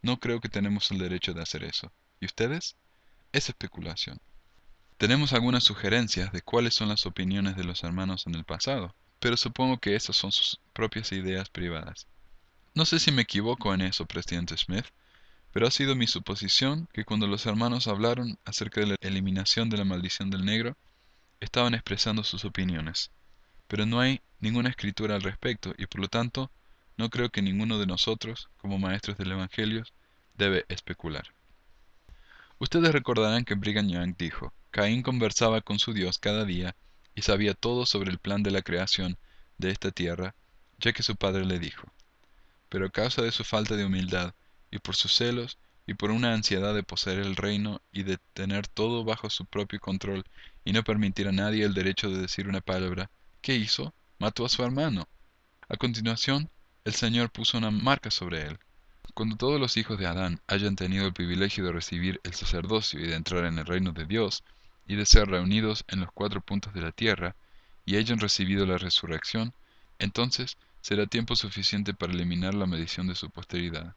No 0.00 0.20
creo 0.20 0.40
que 0.40 0.48
tenemos 0.48 0.92
el 0.92 0.98
derecho 0.98 1.34
de 1.34 1.42
hacer 1.42 1.64
eso. 1.64 1.90
¿Y 2.20 2.26
ustedes? 2.26 2.76
Es 3.32 3.48
especulación. 3.48 4.20
Tenemos 4.96 5.32
algunas 5.32 5.64
sugerencias 5.64 6.30
de 6.30 6.40
cuáles 6.40 6.74
son 6.74 6.88
las 6.88 7.04
opiniones 7.04 7.56
de 7.56 7.64
los 7.64 7.82
hermanos 7.82 8.28
en 8.28 8.36
el 8.36 8.44
pasado, 8.44 8.94
pero 9.18 9.36
supongo 9.36 9.78
que 9.78 9.96
esas 9.96 10.14
son 10.14 10.30
sus 10.30 10.60
propias 10.72 11.10
ideas 11.10 11.50
privadas. 11.50 12.06
No 12.76 12.84
sé 12.84 12.98
si 12.98 13.10
me 13.10 13.22
equivoco 13.22 13.72
en 13.72 13.80
eso, 13.80 14.04
presidente 14.04 14.54
Smith, 14.58 14.84
Pero 15.50 15.66
ha 15.66 15.70
sido 15.70 15.96
mi 15.96 16.06
suposición 16.06 16.90
que 16.92 17.06
cuando 17.06 17.26
los 17.26 17.46
hermanos 17.46 17.86
hablaron 17.86 18.38
acerca 18.44 18.82
de 18.82 18.88
la 18.88 18.96
eliminación 19.00 19.70
de 19.70 19.78
la 19.78 19.86
maldición 19.86 20.28
del 20.28 20.44
negro, 20.44 20.76
estaban 21.40 21.72
expresando 21.72 22.22
sus 22.22 22.44
opiniones. 22.44 23.10
Pero 23.66 23.86
no 23.86 23.98
hay 23.98 24.20
ninguna 24.40 24.68
escritura 24.68 25.14
al 25.14 25.22
respecto 25.22 25.72
y 25.78 25.86
por 25.86 26.02
lo 26.02 26.08
tanto 26.08 26.50
no 26.98 27.08
creo 27.08 27.30
que 27.30 27.40
ninguno 27.40 27.78
de 27.78 27.86
nosotros, 27.86 28.50
como 28.58 28.78
maestros 28.78 29.16
del 29.16 29.32
Evangelio, 29.32 29.82
debe 30.34 30.66
especular. 30.68 31.32
Ustedes 32.58 32.92
recordarán 32.92 33.46
que 33.46 33.54
Brigham 33.54 33.88
Young 33.88 34.18
dijo, 34.18 34.52
Caín 34.70 35.02
conversaba 35.02 35.62
con 35.62 35.78
su 35.78 35.94
Dios 35.94 36.18
cada 36.18 36.44
día 36.44 36.76
y 37.14 37.22
sabía 37.22 37.54
todo 37.54 37.86
sobre 37.86 38.10
el 38.10 38.18
plan 38.18 38.42
de 38.42 38.50
la 38.50 38.60
creación 38.60 39.16
de 39.56 39.70
esta 39.70 39.92
tierra, 39.92 40.34
ya 40.78 40.92
que 40.92 41.02
su 41.02 41.16
padre 41.16 41.46
le 41.46 41.58
dijo. 41.58 41.90
Pero 42.68 42.86
a 42.86 42.90
causa 42.90 43.22
de 43.22 43.32
su 43.32 43.44
falta 43.44 43.76
de 43.76 43.84
humildad, 43.84 44.34
y 44.70 44.78
por 44.78 44.96
sus 44.96 45.14
celos, 45.14 45.58
y 45.86 45.94
por 45.94 46.10
una 46.10 46.34
ansiedad 46.34 46.74
de 46.74 46.82
poseer 46.82 47.20
el 47.20 47.36
reino 47.36 47.80
y 47.92 48.02
de 48.02 48.18
tener 48.34 48.66
todo 48.66 49.04
bajo 49.04 49.30
su 49.30 49.44
propio 49.44 49.78
control 49.78 50.24
y 50.64 50.72
no 50.72 50.82
permitir 50.82 51.28
a 51.28 51.32
nadie 51.32 51.64
el 51.64 51.74
derecho 51.74 52.10
de 52.10 52.18
decir 52.18 52.48
una 52.48 52.60
palabra, 52.60 53.10
¿qué 53.40 53.54
hizo? 53.54 53.94
Mató 54.18 54.44
a 54.44 54.48
su 54.48 54.64
hermano. 54.64 55.08
A 55.68 55.76
continuación, 55.76 56.50
el 56.84 56.94
Señor 56.94 57.30
puso 57.30 57.58
una 57.58 57.70
marca 57.70 58.10
sobre 58.10 58.46
él. 58.46 58.58
Cuando 59.14 59.36
todos 59.36 59.60
los 59.60 59.76
hijos 59.76 59.98
de 59.98 60.06
Adán 60.06 60.40
hayan 60.46 60.76
tenido 60.76 61.06
el 61.06 61.12
privilegio 61.12 61.64
de 61.64 61.72
recibir 61.72 62.20
el 62.24 62.34
sacerdocio 62.34 63.00
y 63.00 63.06
de 63.06 63.14
entrar 63.14 63.44
en 63.44 63.58
el 63.58 63.66
reino 63.66 63.92
de 63.92 64.04
Dios, 64.04 64.42
y 64.88 64.96
de 64.96 65.06
ser 65.06 65.28
reunidos 65.28 65.84
en 65.88 66.00
los 66.00 66.12
cuatro 66.12 66.40
puntos 66.40 66.74
de 66.74 66.82
la 66.82 66.92
tierra, 66.92 67.34
y 67.84 67.96
hayan 67.96 68.18
recibido 68.18 68.66
la 68.66 68.78
resurrección, 68.78 69.54
entonces 69.98 70.56
será 70.86 71.04
tiempo 71.04 71.34
suficiente 71.34 71.94
para 71.94 72.12
eliminar 72.12 72.54
la 72.54 72.64
medición 72.64 73.08
de 73.08 73.16
su 73.16 73.28
posteridad. 73.28 73.96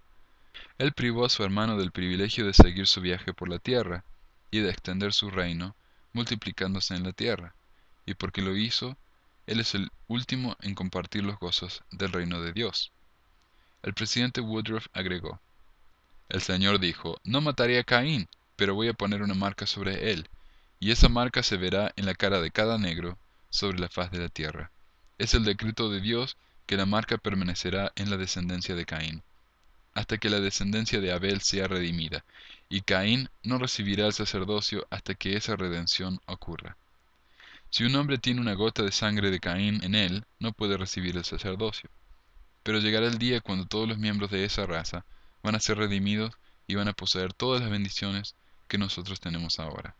Él 0.80 0.92
privó 0.92 1.24
a 1.24 1.30
su 1.30 1.44
hermano 1.44 1.78
del 1.78 1.92
privilegio 1.92 2.48
de 2.48 2.54
seguir 2.56 2.88
su 2.88 3.00
viaje 3.00 3.32
por 3.32 3.48
la 3.48 3.60
tierra 3.60 4.04
y 4.50 4.62
de 4.62 4.72
extender 4.72 5.14
su 5.14 5.30
reino, 5.30 5.76
multiplicándose 6.14 6.96
en 6.96 7.04
la 7.04 7.14
tierra, 7.14 7.54
y 8.08 8.16
porque 8.16 8.42
lo 8.42 8.58
hizo, 8.58 8.98
él 9.46 9.60
es 9.60 9.76
el 9.76 9.92
último 10.08 10.58
en 10.62 10.74
compartir 10.74 11.24
los 11.24 11.38
gozos 11.38 11.84
del 11.92 12.12
reino 12.12 12.42
de 12.42 12.54
Dios. 12.54 12.92
El 13.84 13.94
presidente 13.94 14.42
Woodruff 14.42 14.88
agregó, 14.92 15.40
El 16.28 16.42
Señor 16.42 16.80
dijo, 16.80 17.22
no 17.24 17.40
mataré 17.40 17.78
a 17.78 17.84
Caín, 17.84 18.28
pero 18.56 18.74
voy 18.74 18.88
a 18.88 18.96
poner 18.96 19.22
una 19.22 19.36
marca 19.36 19.68
sobre 19.68 20.12
él, 20.12 20.28
y 20.80 20.90
esa 20.90 21.08
marca 21.08 21.44
se 21.44 21.58
verá 21.58 21.94
en 21.98 22.08
la 22.08 22.16
cara 22.16 22.42
de 22.42 22.50
cada 22.50 22.80
negro 22.80 23.20
sobre 23.52 23.78
la 23.78 23.90
faz 23.90 24.10
de 24.10 24.18
la 24.18 24.30
tierra. 24.30 24.72
Es 25.20 25.36
el 25.36 25.44
decreto 25.44 25.92
de 25.92 26.02
Dios 26.02 26.36
que 26.70 26.78
la 26.78 26.86
marca 26.86 27.18
permanecerá 27.18 27.92
en 27.96 28.12
la 28.12 28.18
descendencia 28.18 28.76
de 28.76 28.86
Caín, 28.86 29.24
hasta 29.96 30.20
que 30.20 30.30
la 30.30 30.40
descendencia 30.40 31.02
de 31.02 31.12
Abel 31.12 31.42
sea 31.42 31.68
redimida, 31.68 32.24
y 32.70 32.82
Caín 32.82 33.28
no 33.42 33.58
recibirá 33.58 34.06
el 34.06 34.14
sacerdocio 34.14 34.86
hasta 34.92 35.16
que 35.16 35.36
esa 35.36 35.56
redención 35.56 36.22
ocurra. 36.28 36.78
Si 37.72 37.86
un 37.86 37.96
hombre 37.96 38.20
tiene 38.20 38.40
una 38.40 38.54
gota 38.54 38.84
de 38.84 38.92
sangre 38.92 39.32
de 39.32 39.40
Caín 39.40 39.84
en 39.84 39.96
él, 39.96 40.26
no 40.38 40.52
puede 40.52 40.78
recibir 40.78 41.18
el 41.18 41.26
sacerdocio. 41.26 41.90
Pero 42.62 42.78
llegará 42.78 43.08
el 43.08 43.18
día 43.18 43.42
cuando 43.42 43.66
todos 43.66 43.90
los 43.90 43.98
miembros 43.98 44.30
de 44.30 44.46
esa 44.46 44.68
raza 44.68 45.06
van 45.42 45.56
a 45.56 45.60
ser 45.60 45.80
redimidos 45.80 46.36
y 46.68 46.76
van 46.76 46.88
a 46.88 46.94
poseer 46.94 47.34
todas 47.34 47.62
las 47.62 47.72
bendiciones 47.72 48.36
que 48.68 48.78
nosotros 48.78 49.20
tenemos 49.20 49.58
ahora. 49.58 49.96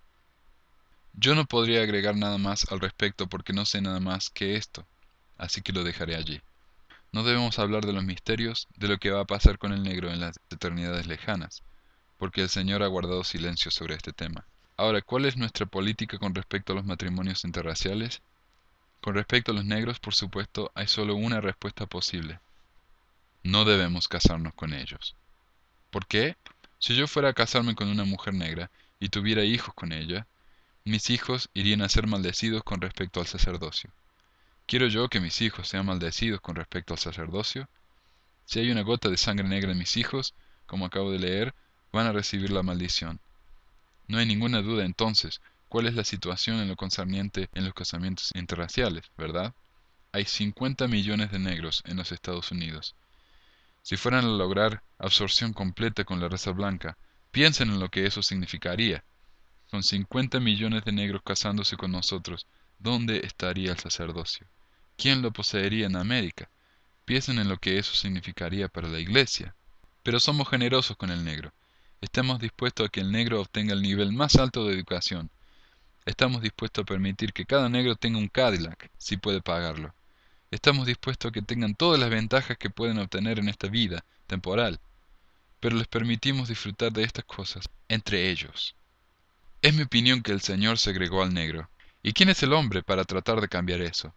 Yo 1.14 1.34
no 1.34 1.46
podría 1.46 1.82
agregar 1.82 2.16
nada 2.16 2.38
más 2.38 2.72
al 2.72 2.80
respecto 2.80 3.26
porque 3.26 3.54
no 3.54 3.66
sé 3.66 3.82
nada 3.82 4.00
más 4.00 4.30
que 4.30 4.56
esto, 4.56 4.86
así 5.36 5.64
que 5.64 5.74
lo 5.74 5.84
dejaré 5.84 6.16
allí. 6.16 6.40
No 7.12 7.24
debemos 7.24 7.58
hablar 7.58 7.86
de 7.86 7.94
los 7.94 8.04
misterios 8.04 8.68
de 8.78 8.88
lo 8.88 8.98
que 8.98 9.10
va 9.10 9.22
a 9.22 9.26
pasar 9.26 9.58
con 9.58 9.74
el 9.74 9.82
negro 9.82 10.12
en 10.12 10.20
las 10.20 10.40
eternidades 10.52 11.08
lejanas, 11.08 11.64
porque 12.18 12.42
el 12.42 12.50
Señor 12.50 12.84
ha 12.84 12.88
guardado 12.88 13.24
silencio 13.24 13.72
sobre 13.72 13.96
este 13.96 14.14
tema. 14.14 14.46
Ahora, 14.78 15.02
¿cuál 15.02 15.26
es 15.26 15.36
nuestra 15.36 15.66
política 15.66 16.20
con 16.20 16.36
respecto 16.36 16.74
a 16.74 16.76
los 16.76 16.86
matrimonios 16.86 17.44
interraciales? 17.46 18.22
Con 19.02 19.16
respecto 19.16 19.52
a 19.52 19.56
los 19.56 19.66
negros, 19.66 20.00
por 20.00 20.14
supuesto, 20.14 20.72
hay 20.76 20.88
solo 20.88 21.16
una 21.16 21.42
respuesta 21.42 21.86
posible. 21.86 22.40
No 23.44 23.66
debemos 23.66 24.08
casarnos 24.08 24.54
con 24.54 24.74
ellos. 24.74 25.16
¿Por 25.90 26.06
qué? 26.06 26.36
Si 26.78 26.96
yo 26.96 27.08
fuera 27.08 27.30
a 27.30 27.34
casarme 27.34 27.76
con 27.76 27.88
una 27.88 28.06
mujer 28.06 28.34
negra 28.36 28.70
y 29.00 29.10
tuviera 29.10 29.44
hijos 29.44 29.74
con 29.74 29.92
ella, 29.92 30.28
mis 30.86 31.10
hijos 31.10 31.50
irían 31.54 31.82
a 31.82 31.90
ser 31.90 32.08
maldecidos 32.08 32.64
con 32.64 32.82
respecto 32.82 33.20
al 33.20 33.28
sacerdocio. 33.28 33.92
¿Quiero 34.70 34.86
yo 34.86 35.10
que 35.10 35.20
mis 35.20 35.42
hijos 35.42 35.68
sean 35.68 35.88
maldecidos 35.88 36.42
con 36.42 36.56
respecto 36.56 36.94
al 36.94 37.00
sacerdocio? 37.00 37.68
Si 38.46 38.60
hay 38.60 38.70
una 38.70 38.84
gota 38.84 39.10
de 39.10 39.18
sangre 39.18 39.48
negra 39.48 39.72
en 39.72 39.80
mis 39.80 39.98
hijos, 39.98 40.36
como 40.68 40.86
acabo 40.86 41.12
de 41.12 41.18
leer, 41.18 41.56
van 41.92 42.06
a 42.06 42.12
recibir 42.12 42.52
la 42.52 42.62
maldición. 42.62 43.20
No 44.08 44.20
hay 44.20 44.28
ninguna 44.28 44.62
duda 44.62 44.86
entonces 44.86 45.42
cuál 45.70 45.88
es 45.88 45.96
la 45.96 46.04
situación 46.04 46.60
en 46.60 46.68
lo 46.68 46.76
concerniente 46.76 47.50
en 47.56 47.66
los 47.66 47.74
casamientos 47.74 48.30
interraciales, 48.36 49.10
¿verdad? 49.18 49.56
Hay 50.12 50.26
50 50.26 50.88
millones 50.88 51.32
de 51.32 51.40
negros 51.40 51.82
en 51.88 51.98
los 51.98 52.12
Estados 52.12 52.52
Unidos. 52.52 52.94
Si 53.82 53.98
fueran 53.98 54.26
a 54.26 54.28
lograr 54.28 54.84
absorción 55.00 55.52
completa 55.52 56.04
con 56.04 56.22
la 56.22 56.30
raza 56.30 56.52
blanca, 56.52 56.96
piensen 57.32 57.72
en 57.72 57.80
lo 57.80 57.90
que 57.90 58.06
eso 58.06 58.22
significaría. 58.22 59.04
Con 59.72 59.82
50 59.82 60.40
millones 60.40 60.86
de 60.86 60.92
negros 60.92 61.24
casándose 61.26 61.76
con 61.76 61.92
nosotros, 61.92 62.46
¿dónde 62.78 63.22
estaría 63.26 63.72
el 63.72 63.80
sacerdocio? 63.80 64.46
¿Quién 65.00 65.22
lo 65.22 65.32
poseería 65.32 65.86
en 65.86 65.96
América? 65.96 66.50
Piensen 67.06 67.40
en 67.40 67.48
lo 67.48 67.58
que 67.58 67.80
eso 67.80 67.96
significaría 67.96 68.68
para 68.68 68.90
la 68.90 69.00
Iglesia. 69.00 69.56
Pero 70.04 70.20
somos 70.20 70.50
generosos 70.50 70.98
con 70.98 71.10
el 71.10 71.24
negro. 71.24 71.54
Estamos 72.02 72.40
dispuestos 72.40 72.86
a 72.86 72.90
que 72.90 73.00
el 73.00 73.12
negro 73.12 73.42
obtenga 73.42 73.74
el 73.74 73.82
nivel 73.82 74.12
más 74.12 74.36
alto 74.36 74.66
de 74.66 74.76
educación. 74.76 75.30
Estamos 76.06 76.42
dispuestos 76.42 76.84
a 76.84 76.86
permitir 76.86 77.32
que 77.32 77.46
cada 77.46 77.70
negro 77.70 77.96
tenga 77.96 78.18
un 78.18 78.28
Cadillac, 78.28 78.90
si 78.98 79.16
puede 79.16 79.42
pagarlo. 79.42 79.94
Estamos 80.52 80.86
dispuestos 80.86 81.30
a 81.30 81.32
que 81.32 81.42
tengan 81.42 81.76
todas 81.76 82.00
las 82.00 82.10
ventajas 82.10 82.58
que 82.58 82.70
pueden 82.70 83.00
obtener 83.00 83.40
en 83.40 83.48
esta 83.48 83.68
vida 83.68 84.04
temporal. 84.28 84.80
Pero 85.62 85.78
les 85.78 85.88
permitimos 85.88 86.50
disfrutar 86.50 86.92
de 86.92 87.04
estas 87.04 87.24
cosas 87.24 87.70
entre 87.88 88.30
ellos. 88.30 88.76
Es 89.62 89.74
mi 89.74 89.84
opinión 89.84 90.24
que 90.24 90.32
el 90.32 90.42
Señor 90.42 90.78
segregó 90.78 91.24
al 91.24 91.34
negro. 91.34 91.70
¿Y 92.04 92.14
quién 92.14 92.30
es 92.30 92.44
el 92.44 92.54
hombre 92.54 92.84
para 92.84 93.06
tratar 93.06 93.40
de 93.42 93.50
cambiar 93.50 93.82
eso? 93.82 94.14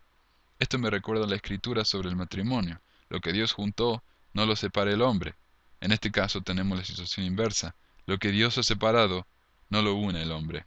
Esto 0.63 0.79
me 0.79 0.91
recuerda 0.91 1.27
la 1.27 1.35
escritura 1.35 1.85
sobre 1.85 2.09
el 2.09 2.15
matrimonio. 2.15 2.81
Lo 3.09 3.21
que 3.21 3.33
Dios 3.33 3.53
juntó, 3.53 4.05
no 4.33 4.47
lo 4.47 4.55
separe 4.55 4.93
el 4.93 5.03
hombre. 5.03 5.35
En 5.81 5.91
este 5.91 6.13
caso 6.13 6.41
tenemos 6.41 6.79
la 6.79 6.85
situación 6.85 7.27
inversa. 7.27 7.75
Lo 8.07 8.19
que 8.19 8.31
Dios 8.31 8.57
ha 8.59 8.63
separado, 8.63 9.27
no 9.71 9.83
lo 9.83 9.97
une 9.97 10.23
el 10.23 10.31
hombre. 10.31 10.65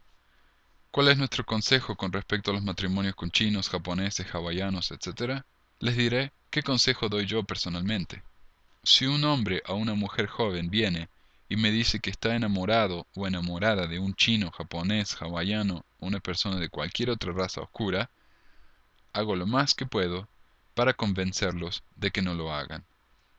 ¿Cuál 0.91 1.07
es 1.07 1.17
nuestro 1.17 1.45
consejo 1.45 1.95
con 1.95 2.11
respecto 2.11 2.51
a 2.51 2.53
los 2.53 2.61
matrimonios 2.61 3.15
con 3.15 3.31
chinos, 3.31 3.69
japoneses, 3.69 4.27
hawaianos, 4.35 4.91
etc.? 4.91 5.45
Les 5.79 5.95
diré 5.95 6.33
qué 6.49 6.61
consejo 6.61 7.07
doy 7.07 7.25
yo 7.25 7.43
personalmente. 7.43 8.21
Si 8.83 9.05
un 9.05 9.23
hombre 9.23 9.63
o 9.65 9.75
una 9.75 9.93
mujer 9.93 10.27
joven 10.27 10.69
viene 10.69 11.07
y 11.47 11.55
me 11.55 11.71
dice 11.71 12.01
que 12.01 12.09
está 12.09 12.35
enamorado 12.35 13.07
o 13.15 13.27
enamorada 13.27 13.87
de 13.87 13.99
un 13.99 14.13
chino, 14.13 14.51
japonés, 14.51 15.15
hawaiano 15.21 15.85
o 15.99 16.07
una 16.07 16.19
persona 16.19 16.57
de 16.57 16.67
cualquier 16.67 17.11
otra 17.11 17.31
raza 17.31 17.61
oscura, 17.61 18.09
hago 19.15 19.37
lo 19.37 19.47
más 19.47 19.73
que 19.73 19.85
puedo 19.85 20.27
para 20.73 20.93
convencerlos 20.93 21.83
de 21.95 22.11
que 22.11 22.21
no 22.21 22.33
lo 22.33 22.53
hagan. 22.53 22.83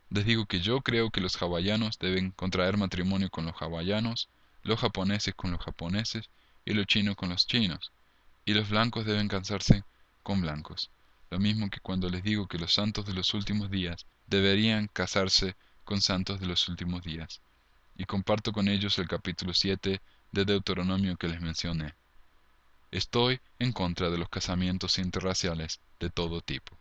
Les 0.08 0.24
digo 0.24 0.46
que 0.46 0.60
yo 0.60 0.80
creo 0.80 1.10
que 1.10 1.20
los 1.20 1.36
hawaianos 1.36 1.98
deben 1.98 2.30
contraer 2.30 2.78
matrimonio 2.78 3.28
con 3.28 3.44
los 3.44 3.60
hawaianos, 3.60 4.30
los 4.62 4.80
japoneses 4.80 5.34
con 5.34 5.52
los 5.52 5.60
japoneses 5.60 6.30
y 6.64 6.72
los 6.72 6.86
chinos 6.86 7.14
con 7.14 7.28
los 7.28 7.46
chinos, 7.46 7.92
y 8.46 8.54
los 8.54 8.70
blancos 8.70 9.04
deben 9.04 9.28
casarse 9.28 9.84
con 10.22 10.40
blancos, 10.40 10.90
lo 11.30 11.38
mismo 11.38 11.68
que 11.68 11.80
cuando 11.80 12.08
les 12.08 12.22
digo 12.22 12.48
que 12.48 12.58
los 12.58 12.72
santos 12.72 13.04
de 13.04 13.12
los 13.12 13.34
últimos 13.34 13.70
días 13.70 14.06
deberían 14.26 14.88
casarse 14.88 15.56
con 15.84 16.00
santos 16.00 16.40
de 16.40 16.46
los 16.46 16.68
últimos 16.68 17.02
días. 17.02 17.42
Y 17.98 18.06
comparto 18.06 18.50
con 18.52 18.68
ellos 18.68 18.98
el 18.98 19.08
capítulo 19.08 19.52
7 19.52 20.00
de 20.32 20.44
Deuteronomio 20.44 21.16
que 21.18 21.28
les 21.28 21.40
mencioné. 21.40 21.94
Estoy 22.90 23.40
en 23.58 23.72
contra 23.72 24.10
de 24.10 24.18
los 24.18 24.28
casamientos 24.28 24.98
interraciales 24.98 25.80
de 26.00 26.10
todo 26.10 26.40
tipo. 26.40 26.75